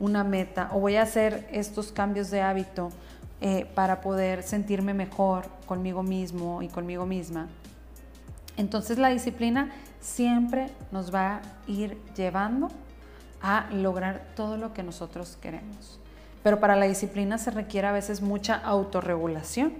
una 0.00 0.24
meta 0.24 0.70
o 0.72 0.80
voy 0.80 0.96
a 0.96 1.02
hacer 1.02 1.48
estos 1.52 1.92
cambios 1.92 2.30
de 2.30 2.40
hábito 2.40 2.90
eh, 3.40 3.66
para 3.74 4.00
poder 4.00 4.42
sentirme 4.42 4.94
mejor 4.94 5.48
conmigo 5.66 6.02
mismo 6.02 6.62
y 6.62 6.68
conmigo 6.68 7.06
misma. 7.06 7.48
Entonces 8.56 8.98
la 8.98 9.08
disciplina 9.10 9.70
siempre 10.00 10.70
nos 10.90 11.14
va 11.14 11.36
a 11.36 11.42
ir 11.66 11.96
llevando 12.16 12.68
a 13.40 13.68
lograr 13.72 14.26
todo 14.34 14.56
lo 14.56 14.72
que 14.72 14.82
nosotros 14.82 15.38
queremos. 15.40 16.00
Pero 16.42 16.60
para 16.60 16.76
la 16.76 16.86
disciplina 16.86 17.38
se 17.38 17.50
requiere 17.50 17.86
a 17.86 17.92
veces 17.92 18.20
mucha 18.22 18.56
autorregulación. 18.56 19.74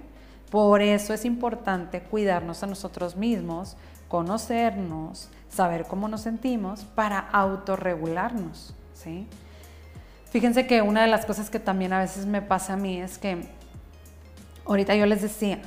Por 0.50 0.80
eso 0.80 1.12
es 1.12 1.24
importante 1.24 2.00
cuidarnos 2.02 2.62
a 2.62 2.66
nosotros 2.66 3.16
mismos, 3.16 3.76
conocernos, 4.08 5.28
saber 5.48 5.84
cómo 5.86 6.08
nos 6.08 6.22
sentimos 6.22 6.84
para 6.84 7.18
autorregularnos. 7.18 8.74
¿sí? 8.94 9.26
Fíjense 10.30 10.66
que 10.66 10.82
una 10.82 11.02
de 11.02 11.08
las 11.08 11.24
cosas 11.24 11.48
que 11.48 11.58
también 11.58 11.92
a 11.94 12.00
veces 12.00 12.26
me 12.26 12.42
pasa 12.42 12.74
a 12.74 12.76
mí 12.76 13.00
es 13.00 13.16
que 13.18 13.48
ahorita 14.66 14.94
yo 14.94 15.06
les 15.06 15.22
decía, 15.22 15.58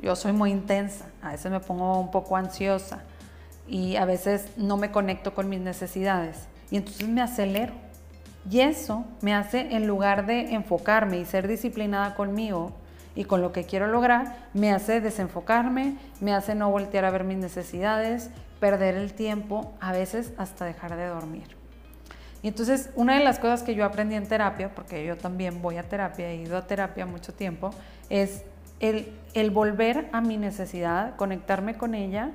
yo 0.00 0.14
soy 0.14 0.32
muy 0.32 0.52
intensa, 0.52 1.06
a 1.22 1.32
veces 1.32 1.50
me 1.50 1.58
pongo 1.58 1.98
un 1.98 2.12
poco 2.12 2.36
ansiosa 2.36 3.02
y 3.66 3.96
a 3.96 4.04
veces 4.04 4.46
no 4.56 4.76
me 4.76 4.92
conecto 4.92 5.34
con 5.34 5.48
mis 5.48 5.60
necesidades 5.60 6.46
y 6.70 6.76
entonces 6.76 7.08
me 7.08 7.20
acelero. 7.20 7.72
Y 8.48 8.60
eso 8.60 9.04
me 9.22 9.34
hace, 9.34 9.74
en 9.74 9.88
lugar 9.88 10.24
de 10.24 10.54
enfocarme 10.54 11.18
y 11.18 11.24
ser 11.24 11.48
disciplinada 11.48 12.14
conmigo 12.14 12.70
y 13.16 13.24
con 13.24 13.42
lo 13.42 13.50
que 13.50 13.64
quiero 13.64 13.88
lograr, 13.88 14.36
me 14.54 14.72
hace 14.72 15.00
desenfocarme, 15.00 15.96
me 16.20 16.32
hace 16.32 16.54
no 16.54 16.70
voltear 16.70 17.04
a 17.06 17.10
ver 17.10 17.24
mis 17.24 17.38
necesidades, 17.38 18.30
perder 18.60 18.94
el 18.94 19.14
tiempo, 19.14 19.74
a 19.80 19.90
veces 19.90 20.32
hasta 20.38 20.64
dejar 20.64 20.96
de 20.96 21.06
dormir. 21.06 21.65
Y 22.42 22.48
entonces, 22.48 22.90
una 22.94 23.18
de 23.18 23.24
las 23.24 23.38
cosas 23.38 23.62
que 23.62 23.74
yo 23.74 23.84
aprendí 23.84 24.14
en 24.14 24.26
terapia, 24.26 24.74
porque 24.74 25.04
yo 25.04 25.16
también 25.16 25.62
voy 25.62 25.78
a 25.78 25.82
terapia, 25.82 26.30
he 26.30 26.36
ido 26.36 26.56
a 26.56 26.66
terapia 26.66 27.06
mucho 27.06 27.32
tiempo, 27.32 27.70
es 28.08 28.44
el, 28.80 29.50
volver 29.50 30.08
a 30.12 30.20
mi 30.20 30.36
necesidad, 30.36 31.16
conectarme 31.16 31.76
con 31.76 31.94
ella, 31.94 32.30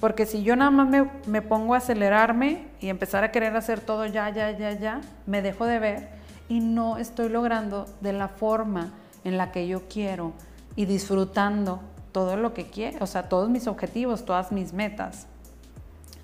porque 0.00 0.26
si 0.26 0.42
yo 0.42 0.56
nada 0.56 0.70
más 0.70 0.88
me, 0.88 1.08
me, 1.26 1.42
pongo 1.42 1.74
a 1.74 1.78
acelerarme 1.78 2.66
y 2.80 2.88
empezar 2.90 3.24
a 3.24 3.32
querer 3.32 3.56
hacer 3.56 3.80
todo 3.80 4.04
ya, 4.04 4.28
ya, 4.30 4.50
ya, 4.50 4.72
ya, 4.72 5.00
me 5.26 5.40
dejo 5.40 5.64
de 5.64 5.78
ver 5.78 6.08
y 6.48 6.60
no 6.60 6.98
estoy 6.98 7.28
logrando 7.30 7.86
de 8.00 8.12
la 8.12 8.28
forma 8.28 8.92
en 9.24 9.38
la 9.38 9.52
que 9.52 9.66
yo 9.66 9.88
quiero 9.88 10.32
y 10.76 10.84
disfrutando 10.84 11.80
todo 12.12 12.36
lo 12.36 12.54
que 12.54 12.66
quiero, 12.66 12.98
o 13.02 13.06
sea, 13.06 13.28
todos 13.28 13.48
mis 13.48 13.66
objetivos, 13.66 14.24
todas 14.24 14.52
mis 14.52 14.72
metas. 14.72 15.26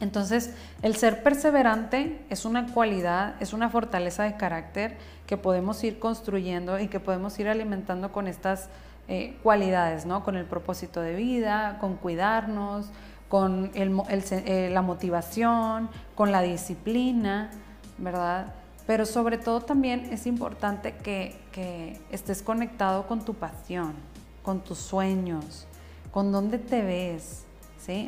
Entonces, 0.03 0.53
el 0.83 0.97
ser 0.97 1.23
perseverante 1.23 2.21
es 2.29 2.45
una 2.45 2.67
cualidad, 2.67 3.37
es 3.39 3.53
una 3.53 3.71
fortaleza 3.71 4.25
de 4.25 4.37
carácter 4.37 4.97
que 5.29 5.37
podemos 5.37 5.83
ir 5.85 6.01
construyendo 6.01 6.81
y 6.81 6.89
que 6.89 6.99
podemos 6.99 7.39
ir 7.39 7.47
alimentando 7.47 8.11
con 8.11 8.27
estas 8.27 8.69
eh, 9.07 9.39
cualidades, 9.45 10.05
¿no? 10.05 10.25
Con 10.25 10.35
el 10.35 10.45
propósito 10.45 11.01
de 11.01 11.15
vida, 11.15 11.79
con 11.81 11.95
cuidarnos, 11.95 12.91
con 13.29 13.71
eh, 13.75 14.71
la 14.73 14.83
motivación, 14.83 15.89
con 16.17 16.33
la 16.33 16.43
disciplina, 16.43 17.51
¿verdad? 17.97 18.55
Pero 18.89 19.07
sobre 19.07 19.39
todo 19.39 19.61
también 19.61 20.09
es 20.11 20.27
importante 20.27 20.97
que, 20.97 21.41
que 21.53 22.01
estés 22.11 22.43
conectado 22.43 23.07
con 23.07 23.25
tu 23.25 23.35
pasión, 23.35 23.95
con 24.43 24.65
tus 24.65 24.79
sueños, 24.79 25.69
con 26.11 26.33
dónde 26.33 26.59
te 26.59 26.83
ves, 26.83 27.47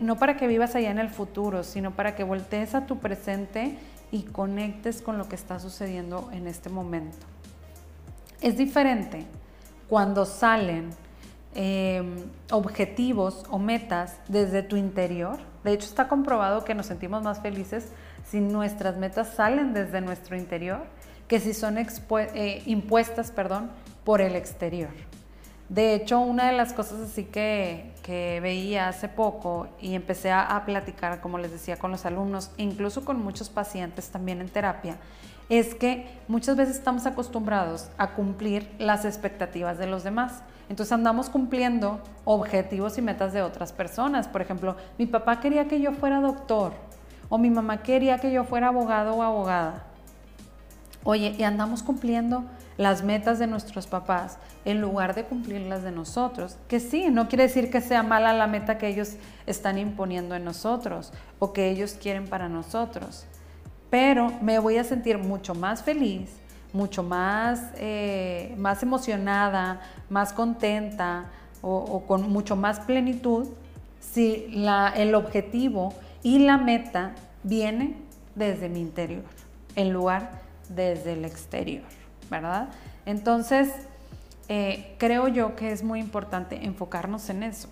no 0.02 0.16
para 0.16 0.36
que 0.36 0.46
vivas 0.46 0.74
allá 0.74 0.90
en 0.90 0.98
el 0.98 1.10
futuro, 1.10 1.64
sino 1.64 1.92
para 1.92 2.14
que 2.14 2.24
voltees 2.24 2.74
a 2.74 2.86
tu 2.86 2.98
presente 2.98 3.76
y 4.10 4.22
conectes 4.22 5.02
con 5.02 5.18
lo 5.18 5.28
que 5.28 5.34
está 5.34 5.58
sucediendo 5.58 6.30
en 6.32 6.46
este 6.46 6.70
momento. 6.70 7.26
Es 8.40 8.56
diferente 8.56 9.26
cuando 9.88 10.24
salen 10.24 10.90
em, 11.54 12.16
objetivos 12.50 13.44
o 13.50 13.58
metas 13.58 14.16
desde 14.28 14.62
tu 14.62 14.76
interior. 14.76 15.38
De 15.64 15.72
hecho, 15.72 15.86
está 15.86 16.08
comprobado 16.08 16.64
que 16.64 16.74
nos 16.74 16.86
sentimos 16.86 17.22
más 17.22 17.40
felices 17.40 17.88
si 18.28 18.40
nuestras 18.40 18.96
metas 18.96 19.34
salen 19.34 19.72
desde 19.74 20.00
nuestro 20.00 20.36
interior 20.36 20.82
que 21.28 21.40
si 21.40 21.54
son 21.54 21.78
eh, 21.78 22.62
impuestas 22.66 23.30
perdón, 23.30 23.70
por 24.04 24.20
el 24.20 24.36
exterior. 24.36 24.90
De 25.68 25.94
hecho, 25.94 26.20
una 26.20 26.46
de 26.46 26.56
las 26.56 26.72
cosas 26.72 27.00
así 27.00 27.24
que, 27.24 27.92
veía 28.42 28.88
hace 28.88 29.08
poco 29.08 29.68
y 29.80 29.94
empecé 29.94 30.30
a, 30.30 30.62
platicar, 30.66 31.20
como 31.20 31.38
les 31.38 31.52
decía, 31.52 31.78
con 31.78 31.90
los 31.90 32.04
alumnos, 32.04 32.50
incluso 32.58 33.04
con 33.04 33.22
muchos 33.22 33.48
pacientes 33.48 34.10
también 34.10 34.40
en 34.40 34.48
terapia, 34.48 34.98
es 35.48 35.74
que 35.74 36.06
muchas 36.28 36.56
veces 36.56 36.76
estamos 36.76 37.06
acostumbrados 37.06 37.88
a 37.96 38.10
cumplir 38.10 38.70
las 38.78 39.04
expectativas 39.04 39.78
de 39.78 39.86
los 39.86 40.04
demás. 40.04 40.42
Entonces 40.68 40.92
andamos 40.92 41.28
cumpliendo 41.28 42.00
objetivos 42.24 42.96
y 42.98 43.02
metas 43.02 43.32
de 43.32 43.42
otras 43.42 43.72
personas. 43.72 44.28
Por 44.28 44.40
ejemplo, 44.40 44.76
mi 44.98 45.06
papá 45.06 45.40
quería 45.40 45.68
que 45.68 45.80
yo 45.80 45.92
fuera 45.92 46.20
doctor 46.20 46.72
o 47.28 47.38
mi 47.38 47.50
mamá 47.50 47.82
quería 47.82 48.18
que 48.18 48.32
yo 48.32 48.44
fuera 48.44 48.68
abogado 48.68 49.14
o 49.14 49.22
abogada. 49.22 49.84
Oye, 51.04 51.34
y 51.38 51.42
andamos 51.42 51.82
cumpliendo 51.82 52.44
las 52.76 53.04
metas 53.04 53.38
de 53.38 53.46
nuestros 53.46 53.86
papás 53.86 54.38
en 54.64 54.80
lugar 54.80 55.14
de 55.14 55.24
cumplir 55.24 55.62
las 55.62 55.82
de 55.82 55.92
nosotros. 55.92 56.56
Que 56.68 56.80
sí, 56.80 57.08
no 57.10 57.28
quiere 57.28 57.44
decir 57.44 57.70
que 57.70 57.80
sea 57.80 58.02
mala 58.02 58.32
la 58.32 58.46
meta 58.46 58.78
que 58.78 58.88
ellos 58.88 59.16
están 59.46 59.78
imponiendo 59.78 60.34
en 60.34 60.44
nosotros 60.44 61.12
o 61.38 61.52
que 61.52 61.70
ellos 61.70 61.96
quieren 62.00 62.26
para 62.26 62.48
nosotros. 62.48 63.26
Pero 63.90 64.32
me 64.40 64.58
voy 64.58 64.78
a 64.78 64.84
sentir 64.84 65.18
mucho 65.18 65.54
más 65.54 65.82
feliz, 65.82 66.30
mucho 66.72 67.02
más, 67.02 67.70
eh, 67.76 68.54
más 68.58 68.82
emocionada, 68.82 69.80
más 70.08 70.32
contenta 70.32 71.26
o, 71.62 72.04
con 72.06 72.28
mucho 72.30 72.56
más 72.56 72.80
plenitud 72.80 73.48
si 74.00 74.46
el 74.52 75.14
objetivo 75.14 75.94
y 76.22 76.40
la 76.40 76.58
meta 76.58 77.14
viene 77.42 77.96
desde 78.34 78.68
mi 78.68 78.80
interior 78.80 79.24
en 79.76 79.92
lugar 79.92 80.42
desde 80.68 81.14
el 81.14 81.24
exterior. 81.24 81.84
¿Verdad? 82.30 82.68
Entonces, 83.06 83.70
eh, 84.48 84.94
creo 84.98 85.28
yo 85.28 85.56
que 85.56 85.72
es 85.72 85.82
muy 85.82 86.00
importante 86.00 86.64
enfocarnos 86.64 87.30
en 87.30 87.42
eso. 87.42 87.68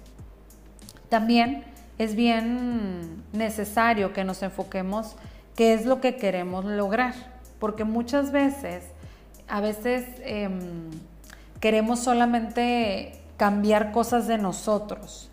También 1.09 1.65
es 1.99 2.15
bien 2.15 3.23
necesario 3.33 4.13
que 4.13 4.25
nos 4.25 4.43
enfoquemos 4.43 5.17
qué 5.57 5.75
es 5.75 5.85
lo 5.85 6.01
que 6.01 6.17
queremos 6.17 6.65
lograr, 6.65 7.15
porque 7.59 7.85
muchas 7.85 8.33
veces, 8.33 8.85
a 9.49 9.61
veces 9.61 10.07
em, 10.21 10.91
queremos 11.61 12.01
solamente 12.01 13.21
cambiar 13.37 13.93
cosas 13.93 14.27
de 14.27 14.39
nosotros. 14.39 15.31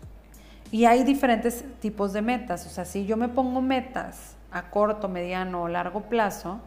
Y 0.70 0.84
hay 0.84 1.02
diferentes 1.02 1.64
tipos 1.80 2.12
de 2.12 2.22
metas. 2.22 2.66
O 2.66 2.70
sea, 2.70 2.84
si 2.84 3.06
yo 3.06 3.16
me 3.16 3.28
pongo 3.28 3.60
metas 3.60 4.36
a 4.52 4.70
corto, 4.70 5.08
mediano 5.08 5.62
o 5.62 5.68
largo 5.68 6.02
plazo, 6.02 6.60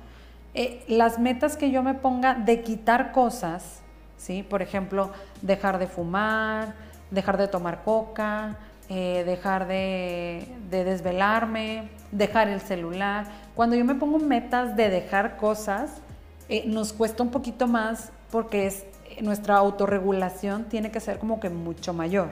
eh, 0.56 0.84
las 0.88 1.18
metas 1.18 1.58
que 1.58 1.72
yo 1.72 1.82
me 1.82 1.96
ponga 1.96 2.36
de 2.36 2.62
quitar 2.62 3.12
cosas, 3.12 3.82
¿sí? 4.18 4.44
Por 4.44 4.62
ejemplo, 4.62 5.10
dejar 5.42 5.80
de 5.80 5.88
fumar, 5.88 6.76
dejar 7.10 7.38
de 7.38 7.48
tomar 7.48 7.84
coca, 7.84 8.58
eh, 8.88 9.24
dejar 9.26 9.68
de, 9.68 10.48
desvelarme, 10.70 11.90
dejar 12.12 12.50
el 12.50 12.62
celular. 12.62 13.26
Cuando 13.56 13.76
yo 13.76 13.84
me 13.84 13.96
pongo 13.96 14.20
metas 14.20 14.76
de 14.76 14.90
dejar 14.90 15.38
cosas, 15.38 16.02
eh, 16.50 16.66
nos 16.68 16.94
cuesta 16.94 17.24
un 17.24 17.32
poquito 17.32 17.68
más 17.68 18.12
porque 18.30 18.68
es, 18.68 18.86
nuestra 19.22 19.56
autorregulación 19.56 20.66
tiene 20.66 20.92
que 20.92 21.00
ser 21.00 21.18
como 21.18 21.40
que 21.40 21.50
mucho 21.50 21.94
mayor. 21.94 22.30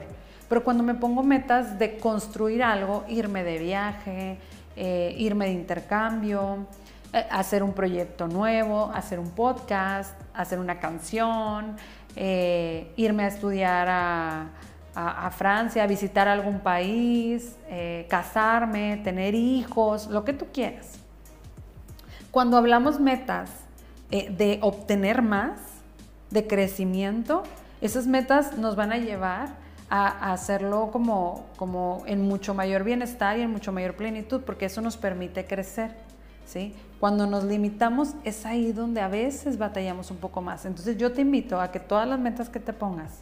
Pero 0.48 0.62
cuando 0.62 0.84
me 0.84 0.94
pongo 0.94 1.24
metas 1.24 1.76
de 1.76 1.98
construir 1.98 2.62
algo, 2.62 3.04
irme 3.08 3.42
de 3.42 3.58
viaje, 3.58 4.38
irme 4.76 5.46
de 5.46 5.52
intercambio, 5.52 6.66
hacer 7.12 7.62
un 7.62 7.72
proyecto 7.72 8.26
nuevo, 8.26 8.90
hacer 8.94 9.18
un 9.18 9.30
podcast, 9.30 10.18
hacer 10.34 10.58
una 10.58 10.80
canción, 10.80 11.76
eh, 12.16 12.92
irme 12.96 13.24
a 13.24 13.28
estudiar 13.28 13.88
a, 13.88 14.50
Francia, 15.30 15.86
visitar 15.86 16.28
algún 16.28 16.60
país, 16.60 17.56
eh, 17.68 18.06
casarme, 18.10 18.98
tener 19.02 19.34
hijos, 19.34 20.06
lo 20.08 20.22
que 20.24 20.34
tú 20.34 20.48
quieras. 20.52 20.98
Cuando 22.30 22.58
hablamos 22.58 23.00
metas 23.00 23.50
de 24.10 24.58
obtener 24.60 25.22
más, 25.22 25.58
de 26.32 26.46
crecimiento, 26.46 27.42
esas 27.80 28.06
metas 28.06 28.58
nos 28.58 28.76
van 28.76 28.92
a 28.92 28.98
llevar 28.98 29.50
a, 29.90 30.32
hacerlo 30.32 30.90
como, 30.90 31.46
como 31.56 32.02
en 32.06 32.22
mucho 32.22 32.54
mayor 32.54 32.84
bienestar 32.84 33.38
y 33.38 33.42
en 33.42 33.50
mucho 33.50 33.72
mayor 33.72 33.94
plenitud, 33.94 34.40
porque 34.42 34.66
eso 34.66 34.80
nos 34.80 34.96
permite 34.96 35.44
crecer. 35.44 35.94
Cuando 37.00 37.26
nos 37.26 37.44
limitamos 37.44 38.14
es 38.24 38.46
ahí 38.46 38.72
donde 38.72 39.00
a 39.00 39.08
veces 39.08 39.58
batallamos 39.58 40.10
un 40.10 40.18
poco 40.18 40.40
más. 40.40 40.64
Entonces 40.64 40.96
yo 40.96 41.12
te 41.12 41.22
invito 41.22 41.60
a 41.60 41.72
que 41.72 41.80
todas 41.80 42.06
las 42.06 42.18
metas 42.18 42.48
que 42.48 42.60
te 42.60 42.72
pongas, 42.72 43.20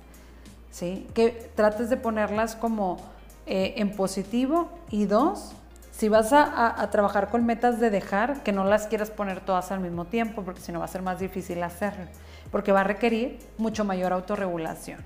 ¿sí? 0.70 1.06
que 1.14 1.50
trates 1.54 1.88
de 1.90 1.96
ponerlas 1.96 2.56
como 2.56 2.98
eh, 3.46 3.74
en 3.76 3.92
positivo 3.92 4.68
y 4.90 5.06
dos, 5.06 5.52
si 5.92 6.09
vas 6.09 6.33
a, 6.33 6.88
trabajar 6.90 7.28
con 7.28 7.44
metas 7.44 7.78
de 7.78 7.90
dejar, 7.90 8.42
que 8.42 8.52
no 8.52 8.64
las 8.64 8.87
quieras 8.87 9.11
poner 9.11 9.40
todas 9.40 9.70
al 9.70 9.80
mismo 9.80 10.06
tiempo, 10.06 10.42
porque 10.42 10.61
si 10.61 10.72
no 10.72 10.78
va 10.78 10.87
a 10.87 10.88
ser 10.88 11.02
más 11.02 11.20
difícil 11.20 11.62
hacerlo, 11.62 12.06
porque 12.50 12.72
va 12.72 12.80
a 12.80 12.85
requerir 12.85 13.38
mucho 13.59 13.85
mayor 13.85 14.12
autorregulación. 14.12 15.00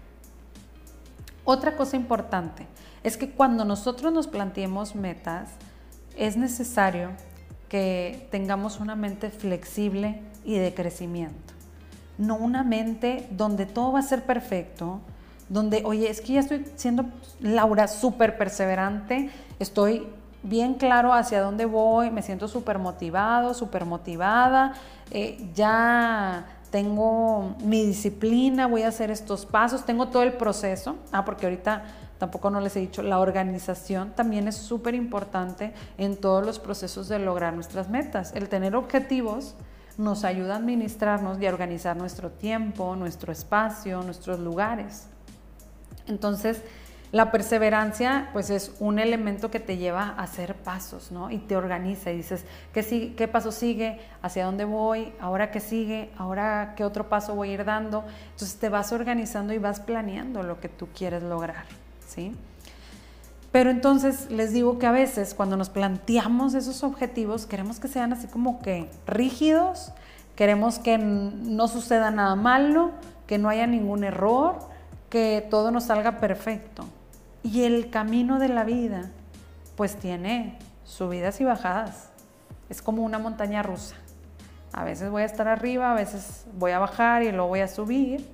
Otra 1.44 1.77
cosa 1.77 1.96
importante 1.96 2.66
es 3.03 3.16
que 3.16 3.31
cuando 3.31 3.64
nosotros 3.64 4.12
nos 4.12 4.29
planteemos 4.29 4.94
metas, 4.94 5.48
es 6.16 6.37
necesario 6.37 7.11
que 7.68 8.29
tengamos 8.31 8.81
una 8.81 8.96
mente 8.96 9.31
flexible 9.31 10.20
y 10.44 10.59
de 10.59 10.74
crecimiento. 10.74 11.55
No 12.18 12.37
una 12.37 12.62
mente 12.62 13.27
donde 13.31 13.66
todo 13.66 13.92
va 13.92 14.00
a 14.00 14.03
ser 14.03 14.22
perfecto, 14.22 15.00
donde, 15.48 15.83
oye, 15.85 16.09
es 16.09 16.20
que 16.20 16.35
ya 16.35 16.40
estoy 16.40 16.64
siendo 16.77 17.07
Laura 17.40 17.88
súper 17.88 18.38
perseverante, 18.38 19.31
estoy 19.59 20.07
bien 20.42 20.74
claro 20.74 21.12
hacia 21.12 21.40
dónde 21.40 21.64
voy, 21.64 22.11
me 22.11 22.22
siento 22.22 22.48
súper 22.48 22.79
motivado, 22.79 23.55
súper 23.55 23.85
motivada, 23.85 24.74
eh, 25.11 25.48
ya 25.55 26.46
tengo 26.70 27.55
mi 27.64 27.85
disciplina, 27.85 28.66
voy 28.66 28.83
a 28.83 28.88
hacer 28.88 29.11
estos 29.11 29.46
pasos, 29.46 29.85
tengo 29.85 30.09
todo 30.09 30.22
el 30.22 30.33
proceso, 30.33 30.96
ah, 31.12 31.24
porque 31.24 31.46
ahorita 31.46 31.85
tampoco 32.24 32.48
no 32.48 32.58
les 32.58 32.74
he 32.76 32.80
dicho, 32.80 33.02
la 33.02 33.18
organización 33.18 34.14
también 34.16 34.48
es 34.48 34.56
súper 34.56 34.94
importante 34.94 35.74
en 35.98 36.16
todos 36.16 36.42
los 36.42 36.58
procesos 36.58 37.06
de 37.06 37.18
lograr 37.18 37.52
nuestras 37.52 37.90
metas. 37.90 38.32
El 38.34 38.48
tener 38.48 38.76
objetivos 38.76 39.54
nos 39.98 40.24
ayuda 40.24 40.54
a 40.54 40.56
administrarnos 40.56 41.38
y 41.38 41.46
a 41.46 41.50
organizar 41.50 41.98
nuestro 41.98 42.30
tiempo, 42.30 42.96
nuestro 42.96 43.30
espacio, 43.30 44.02
nuestros 44.02 44.40
lugares. 44.40 45.06
Entonces, 46.06 46.62
la 47.12 47.30
perseverancia, 47.30 48.30
pues 48.32 48.48
es 48.48 48.74
un 48.80 48.98
elemento 48.98 49.50
que 49.50 49.60
te 49.60 49.76
lleva 49.76 50.14
a 50.16 50.22
hacer 50.22 50.54
pasos, 50.54 51.12
¿no? 51.12 51.30
Y 51.30 51.37
te 51.37 51.56
organiza 51.56 52.10
y 52.10 52.16
dices, 52.16 52.46
¿qué, 52.72 53.14
qué 53.14 53.28
paso 53.28 53.52
sigue? 53.52 54.00
¿Hacia 54.22 54.46
dónde 54.46 54.64
voy? 54.64 55.12
¿Ahora 55.20 55.50
qué 55.50 55.60
sigue? 55.60 56.10
¿Ahora 56.16 56.72
qué 56.74 56.84
otro 56.84 57.10
paso 57.10 57.34
voy 57.34 57.50
a 57.50 57.52
ir 57.52 57.64
dando? 57.66 58.02
Entonces 58.32 58.58
te 58.58 58.70
vas 58.70 58.92
organizando 58.92 59.52
y 59.52 59.58
vas 59.58 59.78
planeando 59.78 60.42
lo 60.42 60.58
que 60.58 60.70
tú 60.70 60.88
quieres 60.88 61.22
lograr, 61.22 61.66
Pero 63.53 63.70
entonces 63.70 64.31
les 64.31 64.53
digo 64.53 64.79
que 64.79 64.87
a 64.87 64.90
veces 64.90 65.33
cuando 65.35 65.57
nos 65.57 65.68
planteamos 65.70 66.55
esos 66.55 66.83
objetivos, 66.83 67.46
queremos 67.46 67.79
que 67.79 67.88
sean 67.88 68.12
así 68.12 68.27
como 68.27 68.61
que 68.61 68.90
rígidos, 69.07 69.92
queremos 70.35 70.79
que 70.79 70.98
no 70.98 71.68
suceda 71.68 72.11
nada 72.11 72.35
malo, 72.35 72.90
que 73.27 73.38
no 73.38 73.48
haya 73.48 73.66
ningún 73.66 74.03
error, 74.03 74.59
que 75.09 75.46
todo 75.50 75.70
nos 75.70 75.85
salga 75.85 76.18
perfecto. 76.18 76.85
Y 77.44 77.62
el 77.62 77.90
camino 77.90 78.38
de 78.38 78.48
la 78.48 78.64
vida, 78.64 79.11
pues 79.77 79.96
tiene 79.96 80.59
subidas 80.85 81.40
y 81.40 81.44
bajadas. 81.44 82.11
Es 82.68 82.83
como 82.83 83.05
una 83.05 83.18
montaña 83.18 83.62
rusa. 83.62 83.94
A 84.72 84.83
veces 84.83 85.11
voy 85.11 85.22
a 85.22 85.27
estar 85.27 85.46
arriba, 85.46 85.92
a 85.92 85.94
veces 85.94 86.46
voy 86.59 86.72
a 86.72 86.81
bajar 86.81 87.22
y 87.22 87.31
luego 87.31 87.46
voy 87.46 87.61
a 87.61 87.68
subir 87.68 88.29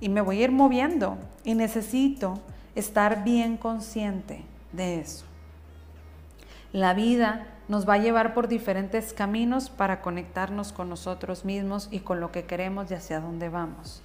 y 0.00 0.10
me 0.10 0.20
voy 0.20 0.40
a 0.40 0.44
ir 0.44 0.52
moviendo. 0.52 1.16
Y 1.44 1.54
necesito 1.54 2.40
estar 2.78 3.24
bien 3.24 3.56
consciente 3.56 4.44
de 4.72 5.00
eso. 5.00 5.24
La 6.72 6.94
vida 6.94 7.46
nos 7.68 7.88
va 7.88 7.94
a 7.94 7.98
llevar 7.98 8.34
por 8.34 8.48
diferentes 8.48 9.12
caminos 9.12 9.70
para 9.70 10.00
conectarnos 10.00 10.72
con 10.72 10.88
nosotros 10.88 11.44
mismos 11.44 11.88
y 11.90 12.00
con 12.00 12.20
lo 12.20 12.32
que 12.32 12.44
queremos 12.44 12.90
y 12.90 12.94
hacia 12.94 13.20
dónde 13.20 13.48
vamos. 13.48 14.02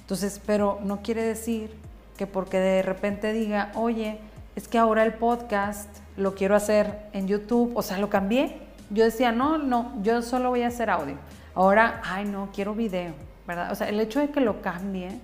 Entonces, 0.00 0.40
pero 0.44 0.80
no 0.82 1.02
quiere 1.02 1.22
decir 1.22 1.74
que 2.16 2.26
porque 2.26 2.58
de 2.58 2.82
repente 2.82 3.32
diga, 3.32 3.72
oye, 3.74 4.18
es 4.56 4.68
que 4.68 4.78
ahora 4.78 5.02
el 5.02 5.14
podcast 5.14 5.88
lo 6.16 6.34
quiero 6.34 6.54
hacer 6.54 7.08
en 7.12 7.26
YouTube, 7.26 7.72
o 7.74 7.82
sea, 7.82 7.98
lo 7.98 8.10
cambié. 8.10 8.58
Yo 8.90 9.04
decía, 9.04 9.32
no, 9.32 9.58
no, 9.58 9.92
yo 10.02 10.22
solo 10.22 10.50
voy 10.50 10.62
a 10.62 10.68
hacer 10.68 10.90
audio. 10.90 11.16
Ahora, 11.54 12.00
ay, 12.04 12.24
no, 12.24 12.50
quiero 12.52 12.74
video, 12.74 13.14
¿verdad? 13.46 13.72
O 13.72 13.74
sea, 13.74 13.88
el 13.88 13.98
hecho 13.98 14.20
de 14.20 14.30
que 14.30 14.40
lo 14.40 14.60
cambie 14.60 15.18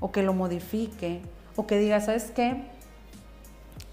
o 0.00 0.12
que 0.12 0.22
lo 0.22 0.34
modifique 0.34 1.22
o 1.58 1.66
que 1.66 1.76
diga, 1.76 2.00
¿sabes 2.00 2.30
qué? 2.30 2.62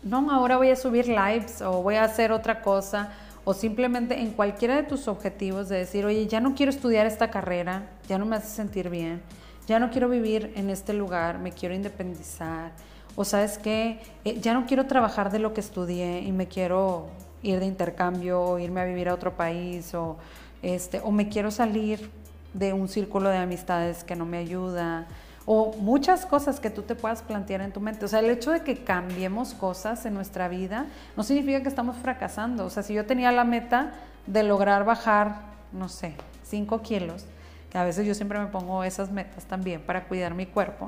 No, 0.03 0.29
ahora 0.29 0.57
voy 0.57 0.69
a 0.69 0.75
subir 0.75 1.07
lives 1.07 1.63
o 1.63 1.81
voy 1.81 1.95
a 1.95 2.03
hacer 2.03 2.31
otra 2.31 2.61
cosa 2.61 3.11
o 3.43 3.55
simplemente 3.55 4.19
en 4.19 4.33
cualquiera 4.33 4.75
de 4.75 4.83
tus 4.83 5.07
objetivos 5.07 5.67
de 5.67 5.77
decir, 5.77 6.05
oye, 6.05 6.27
ya 6.27 6.39
no 6.39 6.53
quiero 6.53 6.69
estudiar 6.69 7.07
esta 7.07 7.31
carrera, 7.31 7.89
ya 8.07 8.19
no 8.19 8.27
me 8.27 8.35
hace 8.35 8.49
sentir 8.49 8.91
bien, 8.91 9.23
ya 9.65 9.79
no 9.79 9.89
quiero 9.89 10.09
vivir 10.09 10.53
en 10.55 10.69
este 10.69 10.93
lugar, 10.93 11.39
me 11.39 11.51
quiero 11.51 11.73
independizar, 11.73 12.71
o 13.15 13.25
sabes 13.25 13.57
qué, 13.57 13.99
eh, 14.25 14.39
ya 14.39 14.53
no 14.53 14.67
quiero 14.67 14.85
trabajar 14.85 15.31
de 15.31 15.39
lo 15.39 15.55
que 15.55 15.61
estudié 15.61 16.19
y 16.19 16.31
me 16.31 16.47
quiero 16.47 17.07
ir 17.41 17.59
de 17.59 17.65
intercambio 17.65 18.41
o 18.41 18.59
irme 18.59 18.81
a 18.81 18.85
vivir 18.85 19.09
a 19.09 19.15
otro 19.15 19.35
país 19.35 19.91
o, 19.95 20.17
este, 20.61 20.99
o 21.03 21.09
me 21.09 21.29
quiero 21.29 21.49
salir 21.49 22.11
de 22.53 22.73
un 22.73 22.87
círculo 22.89 23.29
de 23.29 23.37
amistades 23.37 24.03
que 24.03 24.15
no 24.15 24.27
me 24.27 24.37
ayuda 24.37 25.07
o 25.45 25.73
muchas 25.73 26.25
cosas 26.25 26.59
que 26.59 26.69
tú 26.69 26.81
te 26.81 26.95
puedas 26.95 27.21
plantear 27.21 27.61
en 27.61 27.71
tu 27.71 27.79
mente. 27.79 28.05
O 28.05 28.07
sea, 28.07 28.19
el 28.19 28.29
hecho 28.29 28.51
de 28.51 28.61
que 28.61 28.83
cambiemos 28.83 29.53
cosas 29.53 30.05
en 30.05 30.13
nuestra 30.13 30.47
vida 30.47 30.87
no 31.15 31.23
significa 31.23 31.61
que 31.61 31.69
estamos 31.69 31.97
fracasando. 31.97 32.65
O 32.65 32.69
sea, 32.69 32.83
si 32.83 32.93
yo 32.93 33.05
tenía 33.05 33.31
la 33.31 33.43
meta 33.43 33.93
de 34.25 34.43
lograr 34.43 34.85
bajar, 34.85 35.41
no 35.71 35.87
sé, 35.87 36.15
5 36.43 36.81
kilos, 36.81 37.25
a 37.73 37.83
veces 37.83 38.07
yo 38.07 38.15
siempre 38.15 38.39
me 38.39 38.47
pongo 38.47 38.83
esas 38.83 39.11
metas 39.11 39.45
también 39.45 39.81
para 39.81 40.05
cuidar 40.05 40.33
mi 40.33 40.45
cuerpo. 40.45 40.87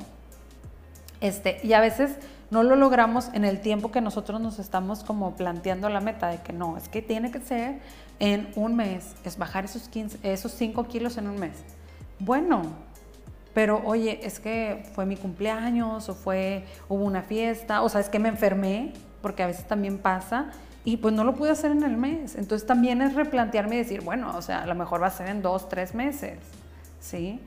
Este, 1.20 1.60
y 1.63 1.74
a 1.74 1.82
veces 1.82 2.15
no 2.50 2.63
lo 2.63 2.76
logramos 2.76 3.30
en 3.34 3.43
el 3.43 3.60
tiempo 3.60 3.91
que 3.91 4.02
nosotros 4.02 4.39
nos 4.39 4.60
estamos 4.60 5.04
como 5.04 5.36
planteando 5.36 5.89
la 5.89 6.00
meta 6.00 6.30
de 6.30 6.38
que 6.41 6.54
no, 6.54 6.78
es 6.78 6.88
que 6.88 7.02
tiene 7.02 7.32
que 7.32 7.41
ser 7.41 7.80
en 8.20 8.52
un 8.56 8.76
mes, 8.76 9.15
es 9.26 9.38
bajar 9.38 9.65
esos, 9.65 9.89
15, 9.89 10.20
esos 10.24 10.52
5 10.54 10.88
kilos 10.88 11.17
en 11.17 11.28
un 11.28 11.39
mes. 11.39 11.58
Bueno, 12.20 12.62
pero 13.58 13.82
oye, 13.86 14.20
es 14.22 14.39
que 14.39 14.84
fue 14.93 15.08
mi 15.08 15.15
cumpleaños 15.15 16.10
o 16.10 16.13
fue, 16.13 16.63
hubo 16.89 17.04
una 17.04 17.24
fiesta, 17.24 17.82
o 17.82 17.89
sea, 17.89 18.02
es 18.02 18.08
que 18.08 18.20
me 18.20 18.30
enfermé, 18.30 18.93
porque 19.24 19.41
a 19.41 19.48
veces 19.48 19.65
también 19.67 19.98
pasa, 19.98 20.52
y 20.86 20.98
pues 20.98 21.15
no 21.15 21.24
lo 21.24 21.34
pude 21.34 21.50
hacer 21.50 21.72
en 21.72 21.82
el 21.82 21.98
mes. 21.98 22.36
Entonces 22.36 22.67
también 22.67 23.02
es 23.02 23.15
replantearme 23.15 23.74
y 23.74 23.78
decir, 23.80 24.02
bueno, 24.02 24.32
o 24.38 24.43
sea, 24.43 24.62
a 24.62 24.67
lo 24.67 24.76
mejor 24.76 25.02
va 25.02 25.08
a 25.08 25.10
ser 25.10 25.30
en 25.30 25.41
dos, 25.41 25.70
tres 25.70 25.96
meses. 25.96 26.38
¿sí? 27.00 27.39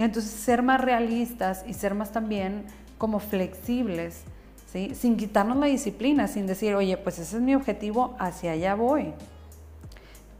Y 0.00 0.02
entonces 0.02 0.32
ser 0.32 0.64
más 0.64 0.80
realistas 0.80 1.62
y 1.64 1.74
ser 1.74 1.94
más 1.94 2.10
también 2.10 2.64
como 2.98 3.20
flexibles, 3.20 4.24
¿sí? 4.72 4.96
Sin 4.96 5.16
quitarnos 5.16 5.58
la 5.58 5.66
disciplina, 5.66 6.26
sin 6.26 6.48
decir, 6.48 6.74
oye, 6.74 6.96
pues 6.96 7.20
ese 7.20 7.36
es 7.36 7.40
mi 7.40 7.54
objetivo, 7.54 8.16
hacia 8.18 8.50
allá 8.50 8.74
voy. 8.74 9.14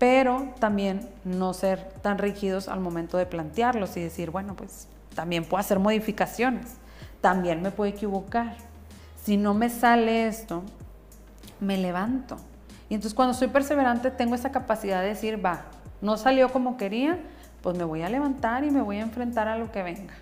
Pero 0.00 0.52
también 0.58 1.08
no 1.24 1.54
ser 1.54 1.92
tan 2.02 2.18
rígidos 2.18 2.66
al 2.66 2.80
momento 2.80 3.18
de 3.18 3.26
plantearlos 3.26 3.96
y 3.96 4.00
decir, 4.00 4.32
bueno, 4.32 4.56
pues 4.56 4.88
también 5.14 5.44
puedo 5.44 5.60
hacer 5.60 5.78
modificaciones, 5.78 6.76
también 7.20 7.62
me 7.62 7.70
puedo 7.70 7.90
equivocar. 7.90 8.56
Si 9.22 9.36
no 9.36 9.54
me 9.54 9.70
sale 9.70 10.26
esto, 10.26 10.62
me 11.60 11.76
levanto. 11.76 12.36
Y 12.88 12.94
entonces 12.94 13.14
cuando 13.14 13.34
soy 13.34 13.48
perseverante 13.48 14.10
tengo 14.10 14.34
esa 14.34 14.50
capacidad 14.50 15.00
de 15.00 15.08
decir, 15.08 15.44
va, 15.44 15.62
no 16.00 16.16
salió 16.16 16.50
como 16.50 16.76
quería, 16.76 17.18
pues 17.62 17.76
me 17.76 17.84
voy 17.84 18.02
a 18.02 18.08
levantar 18.08 18.64
y 18.64 18.70
me 18.70 18.82
voy 18.82 18.98
a 18.98 19.02
enfrentar 19.02 19.48
a 19.48 19.56
lo 19.56 19.70
que 19.70 19.82
venga. 19.82 20.14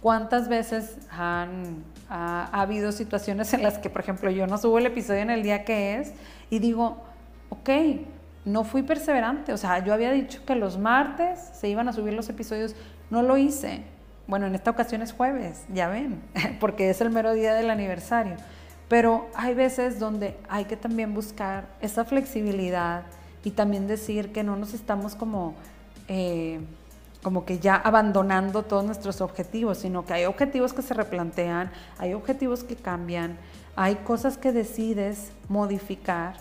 ¿Cuántas 0.00 0.48
veces 0.48 0.96
han 1.10 1.82
ha, 2.08 2.48
habido 2.52 2.92
situaciones 2.92 3.52
en 3.54 3.62
las 3.62 3.78
que, 3.78 3.90
por 3.90 4.00
ejemplo, 4.00 4.30
yo 4.30 4.46
no 4.46 4.58
subo 4.58 4.78
el 4.78 4.86
episodio 4.86 5.20
en 5.20 5.30
el 5.30 5.42
día 5.42 5.64
que 5.64 5.98
es 5.98 6.12
y 6.50 6.58
digo, 6.58 6.98
ok, 7.50 7.70
no 8.44 8.64
fui 8.64 8.82
perseverante, 8.82 9.52
o 9.52 9.56
sea, 9.56 9.84
yo 9.84 9.92
había 9.92 10.10
dicho 10.12 10.44
que 10.46 10.54
los 10.54 10.78
martes 10.78 11.38
se 11.52 11.68
iban 11.68 11.88
a 11.88 11.92
subir 11.92 12.14
los 12.14 12.28
episodios, 12.28 12.74
no 13.10 13.22
lo 13.22 13.36
hice. 13.36 13.82
Bueno, 14.28 14.46
en 14.46 14.54
esta 14.54 14.70
ocasión 14.70 15.00
es 15.00 15.12
jueves, 15.12 15.64
ya 15.72 15.88
ven, 15.88 16.22
porque 16.60 16.90
es 16.90 17.00
el 17.00 17.10
mero 17.10 17.32
día 17.32 17.54
del 17.54 17.70
aniversario. 17.70 18.36
Pero 18.86 19.26
hay 19.34 19.54
veces 19.54 19.98
donde 19.98 20.36
hay 20.48 20.66
que 20.66 20.76
también 20.76 21.14
buscar 21.14 21.66
esa 21.80 22.04
flexibilidad 22.04 23.04
y 23.42 23.50
también 23.50 23.88
decir 23.88 24.30
que 24.30 24.44
no 24.44 24.54
nos 24.56 24.74
estamos 24.74 25.14
como 25.14 25.54
eh, 26.08 26.60
como 27.22 27.44
que 27.44 27.58
ya 27.58 27.74
abandonando 27.74 28.62
todos 28.62 28.84
nuestros 28.84 29.20
objetivos, 29.20 29.78
sino 29.78 30.04
que 30.06 30.12
hay 30.12 30.24
objetivos 30.24 30.72
que 30.72 30.82
se 30.82 30.94
replantean, 30.94 31.70
hay 31.98 32.14
objetivos 32.14 32.62
que 32.64 32.76
cambian, 32.76 33.36
hay 33.76 33.96
cosas 33.96 34.38
que 34.38 34.52
decides 34.52 35.32
modificar 35.48 36.34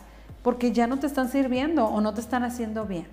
porque 0.43 0.71
ya 0.71 0.87
no 0.87 0.99
te 0.99 1.07
están 1.07 1.29
sirviendo 1.29 1.87
o 1.87 1.99
no 1.99 2.13
te 2.13 2.21
están 2.21 2.43
haciendo 2.43 2.85
bien. 2.85 3.07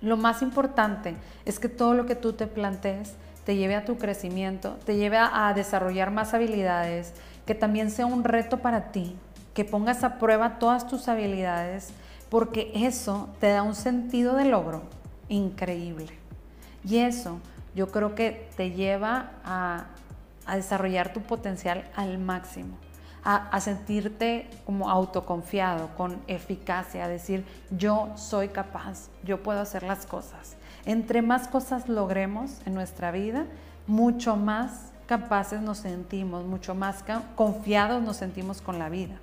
Lo 0.00 0.16
más 0.16 0.42
importante 0.42 1.16
es 1.44 1.58
que 1.58 1.68
todo 1.68 1.94
lo 1.94 2.06
que 2.06 2.14
tú 2.14 2.32
te 2.32 2.46
plantees 2.46 3.14
te 3.48 3.56
lleve 3.56 3.76
a 3.76 3.86
tu 3.86 3.96
crecimiento, 3.96 4.76
te 4.84 4.96
lleve 4.96 5.16
a, 5.16 5.50
desarrollar 5.54 6.10
más 6.10 6.34
habilidades, 6.34 7.14
que 7.46 7.54
también 7.54 7.90
sea 7.90 8.04
un 8.04 8.22
reto 8.22 8.58
para 8.58 8.92
ti, 8.92 9.16
que 9.54 9.64
pongas 9.64 10.04
a 10.04 10.18
prueba 10.18 10.58
todas 10.58 10.86
tus 10.86 11.08
habilidades, 11.08 11.94
porque 12.28 12.70
eso 12.74 13.30
te 13.40 13.48
da 13.48 13.62
un 13.62 13.74
sentido 13.74 14.36
de 14.36 14.44
logro 14.44 14.82
increíble. 15.30 16.08
Y 16.84 16.98
eso 16.98 17.38
yo 17.74 17.90
creo 17.90 18.14
que 18.14 18.50
te 18.58 18.72
lleva 18.72 19.30
a, 19.42 19.86
desarrollar 20.54 21.14
tu 21.14 21.22
potencial 21.22 21.90
al 21.96 22.18
máximo, 22.18 22.76
a, 23.24 23.58
sentirte 23.60 24.50
como 24.66 24.90
autoconfiado, 24.90 25.88
con 25.96 26.20
eficacia, 26.26 27.06
a 27.06 27.08
decir, 27.08 27.46
yo 27.70 28.10
soy 28.14 28.48
capaz, 28.48 29.08
yo 29.24 29.42
puedo 29.42 29.60
hacer 29.60 29.84
las 29.84 30.04
cosas. 30.04 30.58
Entre 30.88 31.20
más 31.20 31.48
cosas 31.48 31.86
logremos 31.86 32.62
en 32.64 32.72
nuestra 32.72 33.10
vida, 33.10 33.44
mucho 33.86 34.36
más 34.36 34.90
capaces 35.04 35.60
nos 35.60 35.76
sentimos, 35.76 36.46
mucho 36.46 36.74
más 36.74 37.04
confiados 37.34 38.02
nos 38.02 38.16
sentimos 38.16 38.62
con 38.62 38.78
la 38.78 38.88
vida. 38.88 39.16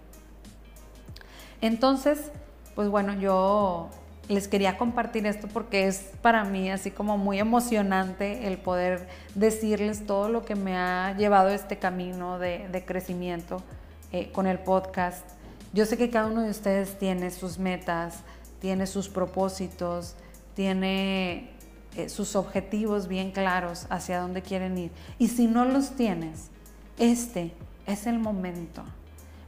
Entonces, 1.62 2.32
pues 2.76 2.88
bueno, 2.90 3.16
yo 3.16 3.90
les 4.28 4.48
quería 4.48 4.78
compartir 4.78 5.26
esto 5.26 5.48
porque 5.48 5.88
es 5.88 6.12
para 6.22 6.44
mí 6.44 6.70
así 6.70 6.92
como 6.92 7.18
muy 7.18 7.40
emocionante 7.40 8.46
el 8.46 8.60
poder 8.60 9.08
decirles 9.34 10.06
todo 10.06 10.30
lo 10.30 10.46
que 10.46 10.54
me 10.54 10.78
ha 10.78 11.18
llevado 11.18 11.50
este 11.50 11.80
camino 11.80 12.38
de, 12.38 12.84
crecimiento 12.86 13.64
eh, 14.12 14.32
con 14.32 14.46
el 14.46 14.60
podcast. 14.60 15.26
Yo 15.74 15.88
sé 15.88 15.98
que 15.98 16.12
cada 16.12 16.28
uno 16.28 16.44
de 16.44 16.52
ustedes 16.52 17.00
tiene 17.00 17.32
sus 17.32 17.58
metas, 17.58 18.20
tiene 18.60 18.86
sus 18.86 19.10
propósitos, 19.10 20.16
tiene 20.54 21.55
eh, 21.96 22.10
sus 22.10 22.36
objetivos 22.36 23.08
bien 23.08 23.32
claros 23.32 23.88
hacia 23.90 24.20
dónde 24.20 24.42
quieren 24.42 24.78
ir. 24.78 24.92
Y 25.20 25.30
si 25.30 25.48
no 25.48 25.66
los 25.66 25.92
tienes, 25.92 26.50
este 26.98 27.54
es 27.88 28.08
el 28.08 28.20
momento, 28.20 28.84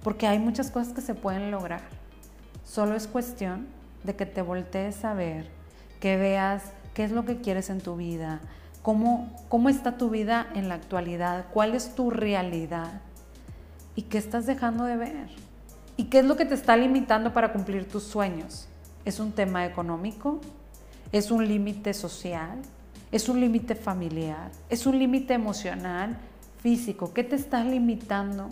porque 0.04 0.28
hay 0.28 0.40
muchas 0.40 0.72
cosas 0.72 0.94
que 0.94 1.02
se 1.02 1.16
pueden 1.16 1.52
lograr. 1.52 1.82
Solo 2.64 2.96
es 2.96 3.08
cuestión 3.08 3.68
de 4.04 4.16
que 4.16 4.26
te 4.26 4.42
voltees 4.42 5.04
a 5.06 5.14
ver, 5.14 5.50
que 6.00 6.18
veas 6.18 6.64
qué 6.94 7.04
es 7.04 7.12
lo 7.12 7.26
que 7.26 7.42
quieres 7.42 7.70
en 7.70 7.82
tu 7.82 7.96
vida, 7.96 8.40
cómo, 8.82 9.30
cómo 9.50 9.70
está 9.70 9.98
tu 9.98 10.10
vida 10.10 10.48
en 10.56 10.70
la 10.70 10.76
actualidad, 10.76 11.46
cuál 11.54 11.76
es 11.76 11.96
tu 11.96 12.10
realidad 12.10 13.02
y 13.96 14.04
qué 14.04 14.18
estás 14.18 14.46
dejando 14.46 14.86
de 14.86 14.98
ver. 14.98 15.30
¿Y 15.98 16.06
qué 16.06 16.20
es 16.20 16.26
lo 16.26 16.38
que 16.38 16.46
te 16.46 16.54
está 16.54 16.78
limitando 16.78 17.34
para 17.34 17.52
cumplir 17.52 17.90
tus 17.90 18.04
sueños? 18.04 18.68
¿Es 19.04 19.20
un 19.20 19.32
tema 19.32 19.66
económico? 19.66 20.40
¿Es 21.12 21.32
un 21.32 21.48
límite 21.48 21.94
social? 21.94 22.60
¿Es 23.12 23.30
un 23.30 23.40
límite 23.40 23.76
familiar? 23.76 24.52
¿Es 24.70 24.86
un 24.86 25.00
límite 25.00 25.34
emocional, 25.34 26.18
físico? 26.62 27.14
¿Qué 27.14 27.24
te 27.24 27.36
está 27.36 27.64
limitando 27.64 28.50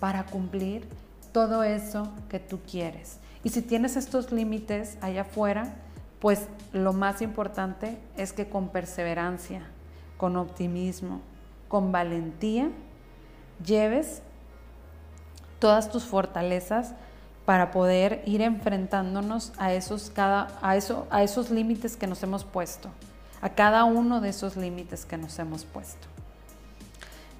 para 0.00 0.24
cumplir 0.24 0.88
todo 1.32 1.62
eso 1.62 2.10
que 2.30 2.38
tú 2.38 2.60
quieres? 2.70 3.18
Y 3.44 3.50
si 3.50 3.60
tienes 3.60 3.96
estos 3.96 4.32
límites 4.32 4.96
allá 5.02 5.22
afuera, 5.22 5.74
pues 6.18 6.48
lo 6.72 6.94
más 6.94 7.20
importante 7.20 7.98
es 8.16 8.32
que 8.32 8.48
con 8.48 8.70
perseverancia, 8.70 9.66
con 10.16 10.36
optimismo, 10.36 11.20
con 11.68 11.92
valentía, 11.92 12.70
lleves 13.64 14.22
todas 15.58 15.90
tus 15.90 16.04
fortalezas 16.04 16.94
para 17.48 17.70
poder 17.70 18.20
ir 18.26 18.42
enfrentándonos 18.42 19.54
a 19.56 19.72
esos, 19.72 20.10
cada, 20.10 20.48
a, 20.60 20.76
eso, 20.76 21.06
a 21.08 21.22
esos 21.22 21.48
límites 21.48 21.96
que 21.96 22.06
nos 22.06 22.22
hemos 22.22 22.44
puesto, 22.44 22.90
a 23.40 23.48
cada 23.48 23.84
uno 23.84 24.20
de 24.20 24.28
esos 24.28 24.58
límites 24.58 25.06
que 25.06 25.16
nos 25.16 25.38
hemos 25.38 25.64
puesto. 25.64 26.08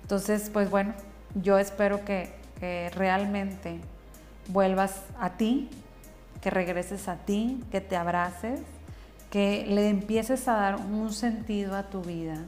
Entonces, 0.01 0.49
pues 0.51 0.71
bueno, 0.71 0.95
yo 1.35 1.59
espero 1.59 2.07
que, 2.07 2.33
que 2.59 2.91
realmente 2.95 3.81
vuelvas 4.49 5.03
a 5.21 5.37
ti, 5.37 5.69
que 6.41 6.49
regreses 6.49 7.07
a 7.07 7.17
ti, 7.17 7.63
que 7.71 7.83
te 7.83 7.95
abraces, 7.95 8.61
que 9.29 9.67
le 9.69 9.91
empieces 9.91 10.49
a 10.49 10.55
dar 10.55 10.77
un 10.77 11.13
sentido 11.13 11.77
a 11.77 11.83
tu 11.83 12.01
vida, 12.01 12.39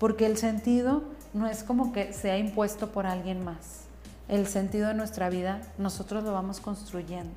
porque 0.00 0.24
el 0.24 0.38
sentido 0.38 1.04
no 1.34 1.48
es 1.48 1.64
como 1.64 1.92
que 1.92 2.14
sea 2.14 2.38
impuesto 2.38 2.92
por 2.92 3.04
alguien 3.04 3.44
más. 3.44 3.83
El 4.28 4.46
sentido 4.46 4.88
de 4.88 4.94
nuestra 4.94 5.28
vida 5.28 5.60
nosotros 5.76 6.24
lo 6.24 6.32
vamos 6.32 6.60
construyendo, 6.60 7.34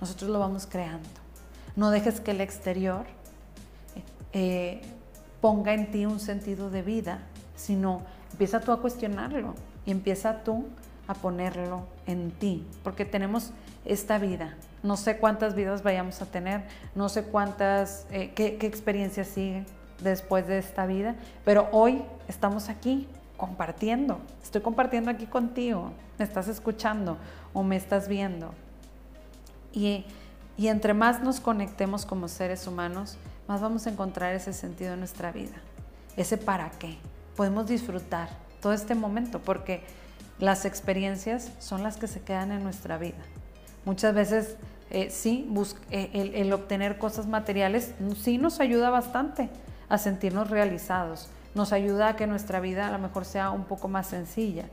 nosotros 0.00 0.30
lo 0.30 0.40
vamos 0.40 0.66
creando. 0.66 1.08
No 1.76 1.90
dejes 1.90 2.20
que 2.20 2.32
el 2.32 2.40
exterior 2.40 3.06
eh, 4.32 4.82
ponga 5.40 5.74
en 5.74 5.90
ti 5.92 6.06
un 6.06 6.18
sentido 6.18 6.70
de 6.70 6.82
vida, 6.82 7.20
sino 7.54 8.02
empieza 8.32 8.60
tú 8.60 8.72
a 8.72 8.80
cuestionarlo 8.80 9.54
y 9.86 9.92
empieza 9.92 10.42
tú 10.42 10.66
a 11.06 11.14
ponerlo 11.14 11.86
en 12.06 12.32
ti, 12.32 12.66
porque 12.82 13.04
tenemos 13.04 13.52
esta 13.84 14.18
vida. 14.18 14.56
No 14.82 14.96
sé 14.96 15.18
cuántas 15.18 15.54
vidas 15.54 15.82
vayamos 15.82 16.20
a 16.20 16.26
tener, 16.26 16.64
no 16.94 17.08
sé 17.08 17.22
cuántas, 17.22 18.06
eh, 18.10 18.32
qué, 18.34 18.56
qué 18.56 18.66
experiencia 18.66 19.24
sigue 19.24 19.64
después 20.02 20.46
de 20.46 20.58
esta 20.58 20.84
vida, 20.86 21.14
pero 21.44 21.68
hoy 21.72 22.02
estamos 22.28 22.68
aquí 22.68 23.08
compartiendo. 23.38 24.20
Estoy 24.42 24.60
compartiendo 24.60 25.10
aquí 25.10 25.24
contigo, 25.24 25.92
me 26.18 26.26
estás 26.26 26.48
escuchando 26.48 27.16
o 27.54 27.62
me 27.62 27.76
estás 27.76 28.08
viendo. 28.08 28.52
Y, 29.72 30.04
y 30.58 30.68
entre 30.68 30.92
más 30.92 31.22
nos 31.22 31.40
conectemos 31.40 32.04
como 32.04 32.28
seres 32.28 32.66
humanos, 32.66 33.16
más 33.46 33.62
vamos 33.62 33.86
a 33.86 33.90
encontrar 33.90 34.34
ese 34.34 34.52
sentido 34.52 34.92
en 34.92 34.98
nuestra 34.98 35.32
vida, 35.32 35.56
ese 36.18 36.36
para 36.36 36.70
qué. 36.72 36.98
Podemos 37.34 37.66
disfrutar 37.66 38.28
todo 38.60 38.74
este 38.74 38.94
momento 38.94 39.40
porque 39.40 39.82
las 40.38 40.66
experiencias 40.66 41.52
son 41.58 41.82
las 41.82 41.96
que 41.96 42.08
se 42.08 42.20
quedan 42.20 42.52
en 42.52 42.62
nuestra 42.62 42.98
vida. 42.98 43.16
Muchas 43.84 44.14
veces 44.14 44.56
eh, 44.90 45.10
sí, 45.10 45.48
eh, 45.90 46.32
el, 46.34 46.52
obtener 46.52 46.98
cosas 46.98 47.26
materiales 47.26 47.94
sí 48.22 48.38
nos 48.38 48.58
ayuda 48.60 48.90
bastante 48.90 49.50
a 49.88 49.98
sentirnos 49.98 50.50
realizados, 50.50 51.28
nos 51.54 51.72
ayuda 51.72 52.08
a 52.08 52.16
que 52.16 52.26
nuestra 52.26 52.60
vida 52.60 52.88
a 52.88 52.90
lo 52.90 52.98
mejor 52.98 53.24
sea 53.24 53.50
un 53.50 53.64
poco 53.64 53.88
más 53.88 54.06
sencilla, 54.06 54.66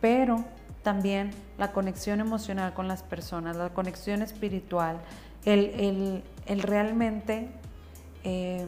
pero 0.00 0.44
también 0.82 1.30
la 1.58 1.72
conexión 1.72 2.20
emocional 2.20 2.74
con 2.74 2.88
las 2.88 3.02
personas, 3.02 3.56
la 3.56 3.70
conexión 3.70 4.22
espiritual, 4.22 4.98
el, 5.44 6.22
realmente 6.46 7.48
eh, 8.24 8.66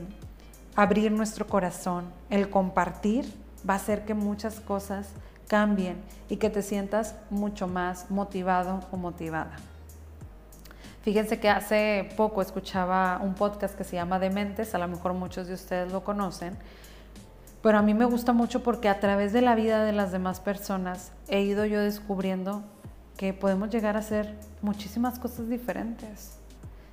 abrir 0.74 1.12
nuestro 1.12 1.46
corazón, 1.46 2.06
el 2.30 2.50
compartir, 2.50 3.32
va 3.68 3.74
a 3.74 3.76
hacer 3.76 4.04
que 4.04 4.14
muchas 4.14 4.60
cosas 4.60 5.08
cambien 5.48 6.00
y 6.28 6.36
que 6.36 6.48
te 6.48 6.62
sientas 6.62 7.16
mucho 7.28 7.66
más 7.66 8.10
motivado 8.10 8.80
o 8.90 8.96
motivada. 8.96 9.56
Fíjense 11.02 11.40
que 11.40 11.48
hace 11.48 12.10
poco 12.16 12.42
escuchaba 12.42 13.18
un 13.22 13.34
podcast 13.34 13.74
que 13.76 13.84
se 13.84 13.96
llama 13.96 14.18
Dementes, 14.18 14.74
a 14.74 14.78
lo 14.78 14.86
mejor 14.86 15.14
muchos 15.14 15.46
de 15.48 15.54
ustedes 15.54 15.90
lo 15.90 16.04
conocen, 16.04 16.56
pero 17.62 17.79
a 17.79 17.83
mí 17.83 17.94
me 17.94 18.07
gusta 18.07 18.33
mucho 18.33 18.62
porque 18.62 18.88
a 18.88 19.01
través 19.01 19.33
de 19.33 19.42
la 19.42 19.55
vida 19.55 19.85
de 19.85 19.92
las 19.92 20.12
demás 20.12 20.40
personas 20.40 21.12
he 21.29 21.42
ido 21.42 21.66
yo 21.66 21.81
descubriendo 21.81 22.62
que 23.16 23.35
podemos 23.35 23.68
llegar 23.68 23.96
a 23.96 24.01
hacer 24.01 24.35
muchísimas 24.62 25.18
cosas 25.18 25.49
diferentes. 25.49 26.38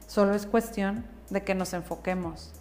Solo 0.08 0.34
es 0.34 0.46
cuestión 0.46 1.06
de 1.30 1.44
que 1.44 1.56
nos 1.56 1.74
enfoquemos, 1.74 2.52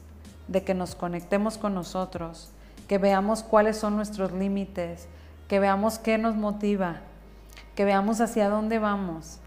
de 0.47 0.63
que 0.63 0.75
nos 0.75 0.95
conectemos 0.95 1.59
con 1.59 1.75
nosotros, 1.75 2.51
que 2.87 2.99
veamos 2.99 3.43
cuáles 3.43 3.77
son 3.77 3.97
nuestros 3.97 4.31
límites, 4.33 5.09
que 5.49 5.59
veamos 5.59 5.99
qué 5.99 6.19
nos 6.19 6.37
motiva, 6.37 7.01
que 7.75 7.85
veamos 7.85 8.21
hacia 8.21 8.49
dónde 8.49 8.79
vamos, 8.79 9.39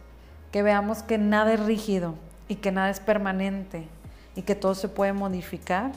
que 0.52 0.63
veamos 0.63 1.04
que 1.04 1.17
nada 1.17 1.54
es 1.54 1.65
rígido 1.65 2.15
y 2.50 2.56
que 2.56 2.72
nada 2.72 2.89
es 2.89 3.00
permanente 3.00 3.88
y 4.36 4.41
que 4.41 4.56
todo 4.56 4.76
se 4.76 4.89
puede 4.89 5.13
modificar. 5.13 5.91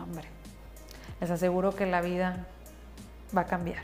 Hombre, 0.00 0.33
les 1.24 1.30
aseguro 1.30 1.74
que 1.74 1.86
la 1.86 2.02
vida 2.02 2.44
va 3.34 3.42
a 3.42 3.46
cambiar. 3.46 3.82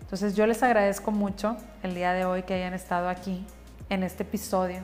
Entonces 0.00 0.36
yo 0.36 0.46
les 0.46 0.62
agradezco 0.62 1.10
mucho 1.10 1.56
el 1.82 1.96
día 1.96 2.12
de 2.12 2.26
hoy 2.26 2.44
que 2.44 2.54
hayan 2.54 2.74
estado 2.74 3.08
aquí 3.08 3.44
en 3.90 4.04
este 4.04 4.22
episodio 4.22 4.82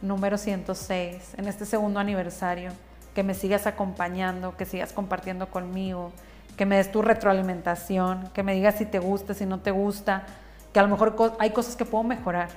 número 0.00 0.38
106, 0.38 1.34
en 1.38 1.48
este 1.48 1.66
segundo 1.66 1.98
aniversario, 1.98 2.70
que 3.16 3.24
me 3.24 3.34
sigas 3.34 3.66
acompañando, 3.66 4.56
que 4.56 4.64
sigas 4.64 4.92
compartiendo 4.92 5.50
conmigo, 5.50 6.12
que 6.56 6.66
me 6.66 6.76
des 6.76 6.92
tu 6.92 7.02
retroalimentación, 7.02 8.30
que 8.32 8.44
me 8.44 8.54
digas 8.54 8.76
si 8.76 8.86
te 8.86 9.00
gusta, 9.00 9.34
si 9.34 9.44
no 9.44 9.58
te 9.58 9.72
gusta, 9.72 10.22
que 10.72 10.78
a 10.78 10.82
lo 10.84 10.88
mejor 10.88 11.36
hay 11.40 11.50
cosas 11.50 11.74
que 11.74 11.84
puedo 11.84 12.04
mejorar. 12.04 12.50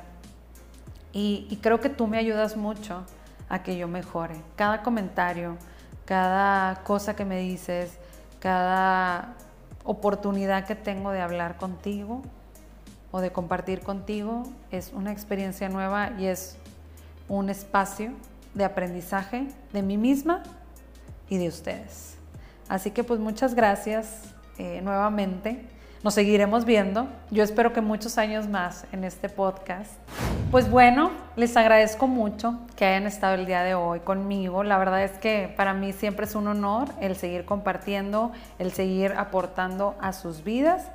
Y, 1.13 1.57
creo 1.63 1.79
que 1.79 1.89
tú 1.89 2.05
me 2.05 2.19
ayudas 2.19 2.55
mucho 2.55 3.03
a 3.49 3.63
que 3.63 3.75
yo 3.75 3.87
mejore. 3.87 4.35
Cada 4.55 4.83
comentario, 4.83 5.57
cada 6.05 6.83
cosa 6.83 7.15
que 7.15 7.25
me 7.25 7.39
dices, 7.39 7.97
cada 8.39 9.35
oportunidad 9.83 10.65
que 10.65 10.75
tengo 10.75 11.11
de 11.11 11.21
hablar 11.21 11.57
contigo 11.57 12.21
o 13.11 13.21
de 13.21 13.31
compartir 13.31 13.81
contigo 13.81 14.43
es 14.71 14.91
una 14.93 15.11
experiencia 15.11 15.69
nueva 15.69 16.11
y 16.19 16.27
es 16.27 16.57
un 17.27 17.49
espacio 17.49 18.11
de 18.53 18.65
aprendizaje 18.65 19.47
de 19.73 19.81
mí 19.81 19.97
misma 19.97 20.43
y 21.29 21.37
de 21.37 21.47
ustedes. 21.47 22.17
Así 22.67 22.91
que 22.91 23.03
pues 23.03 23.19
muchas 23.19 23.55
gracias. 23.55 24.35
eh, 24.59 24.81
nuevamente. 24.83 25.65
Nos 26.01 26.13
seguiremos 26.13 26.63
viendo. 26.63 27.09
Yo 27.29 27.43
espero 27.43 27.73
que 27.73 27.81
muchos 27.81 28.17
años 28.17 28.47
más 28.47 28.85
en 28.93 29.03
este 29.03 29.27
podcast. 29.27 29.91
Pues 30.49 30.71
bueno, 30.71 31.11
les 31.35 31.57
agradezco 31.57 32.07
mucho 32.07 32.57
que 32.77 32.85
hayan 32.85 33.05
estado 33.05 33.35
el 33.35 33.45
día 33.45 33.63
de 33.63 33.75
hoy 33.75 33.99
conmigo. 33.99 34.63
La 34.63 34.77
verdad 34.77 35.03
es 35.03 35.11
que 35.17 35.53
para 35.57 35.73
mí 35.73 35.91
siempre 35.91 36.25
es 36.25 36.35
un 36.35 36.47
honor 36.47 36.87
el 37.01 37.17
seguir 37.17 37.43
compartiendo, 37.43 38.31
el 38.59 38.71
seguir 38.71 39.11
aportando 39.17 39.97
a 39.99 40.13
sus 40.13 40.45
vidas. 40.45 40.85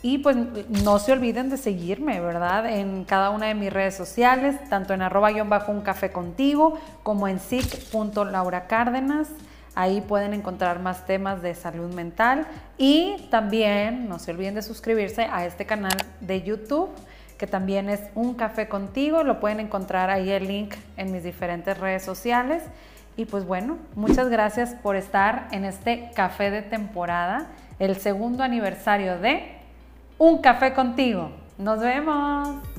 Y 0.00 0.18
pues 0.18 0.36
no 0.84 1.00
se 1.00 1.10
olviden 1.10 1.50
de 1.50 1.56
seguirme, 1.56 2.20
¿verdad? 2.20 2.64
En 2.70 3.02
cada 3.02 3.30
una 3.30 3.46
de 3.46 3.54
mis 3.54 3.72
redes 3.72 3.96
sociales, 3.96 4.56
tanto 4.68 4.94
en 4.94 5.02
arroba 5.02 5.32
bajo 5.42 5.72
un 5.72 5.80
café 5.80 6.12
contigo 6.12 6.78
como 7.02 7.26
en 7.26 7.40
sic.lauracárdenas. 7.40 9.26
Ahí 9.74 10.00
pueden 10.02 10.34
encontrar 10.34 10.80
más 10.80 11.06
temas 11.06 11.40
de 11.40 11.54
salud 11.54 11.94
mental 11.94 12.46
y 12.76 13.28
también 13.30 14.08
no 14.08 14.18
se 14.18 14.32
olviden 14.32 14.54
de 14.54 14.62
suscribirse 14.62 15.22
a 15.22 15.46
este 15.46 15.64
canal 15.64 15.96
de 16.20 16.42
YouTube 16.42 16.90
que 17.42 17.48
también 17.48 17.88
es 17.88 18.00
Un 18.14 18.34
Café 18.34 18.68
Contigo. 18.68 19.24
Lo 19.24 19.40
pueden 19.40 19.58
encontrar 19.58 20.10
ahí 20.10 20.30
el 20.30 20.46
link 20.46 20.74
en 20.96 21.10
mis 21.10 21.24
diferentes 21.24 21.76
redes 21.76 22.04
sociales. 22.04 22.62
Y 23.16 23.24
pues 23.24 23.44
bueno, 23.44 23.78
muchas 23.96 24.28
gracias 24.28 24.74
por 24.74 24.94
estar 24.94 25.48
en 25.50 25.64
este 25.64 26.12
café 26.14 26.52
de 26.52 26.62
temporada, 26.62 27.48
el 27.80 27.96
segundo 27.96 28.44
aniversario 28.44 29.18
de 29.18 29.56
Un 30.18 30.40
Café 30.40 30.72
Contigo. 30.72 31.32
Nos 31.58 31.80
vemos. 31.80 32.71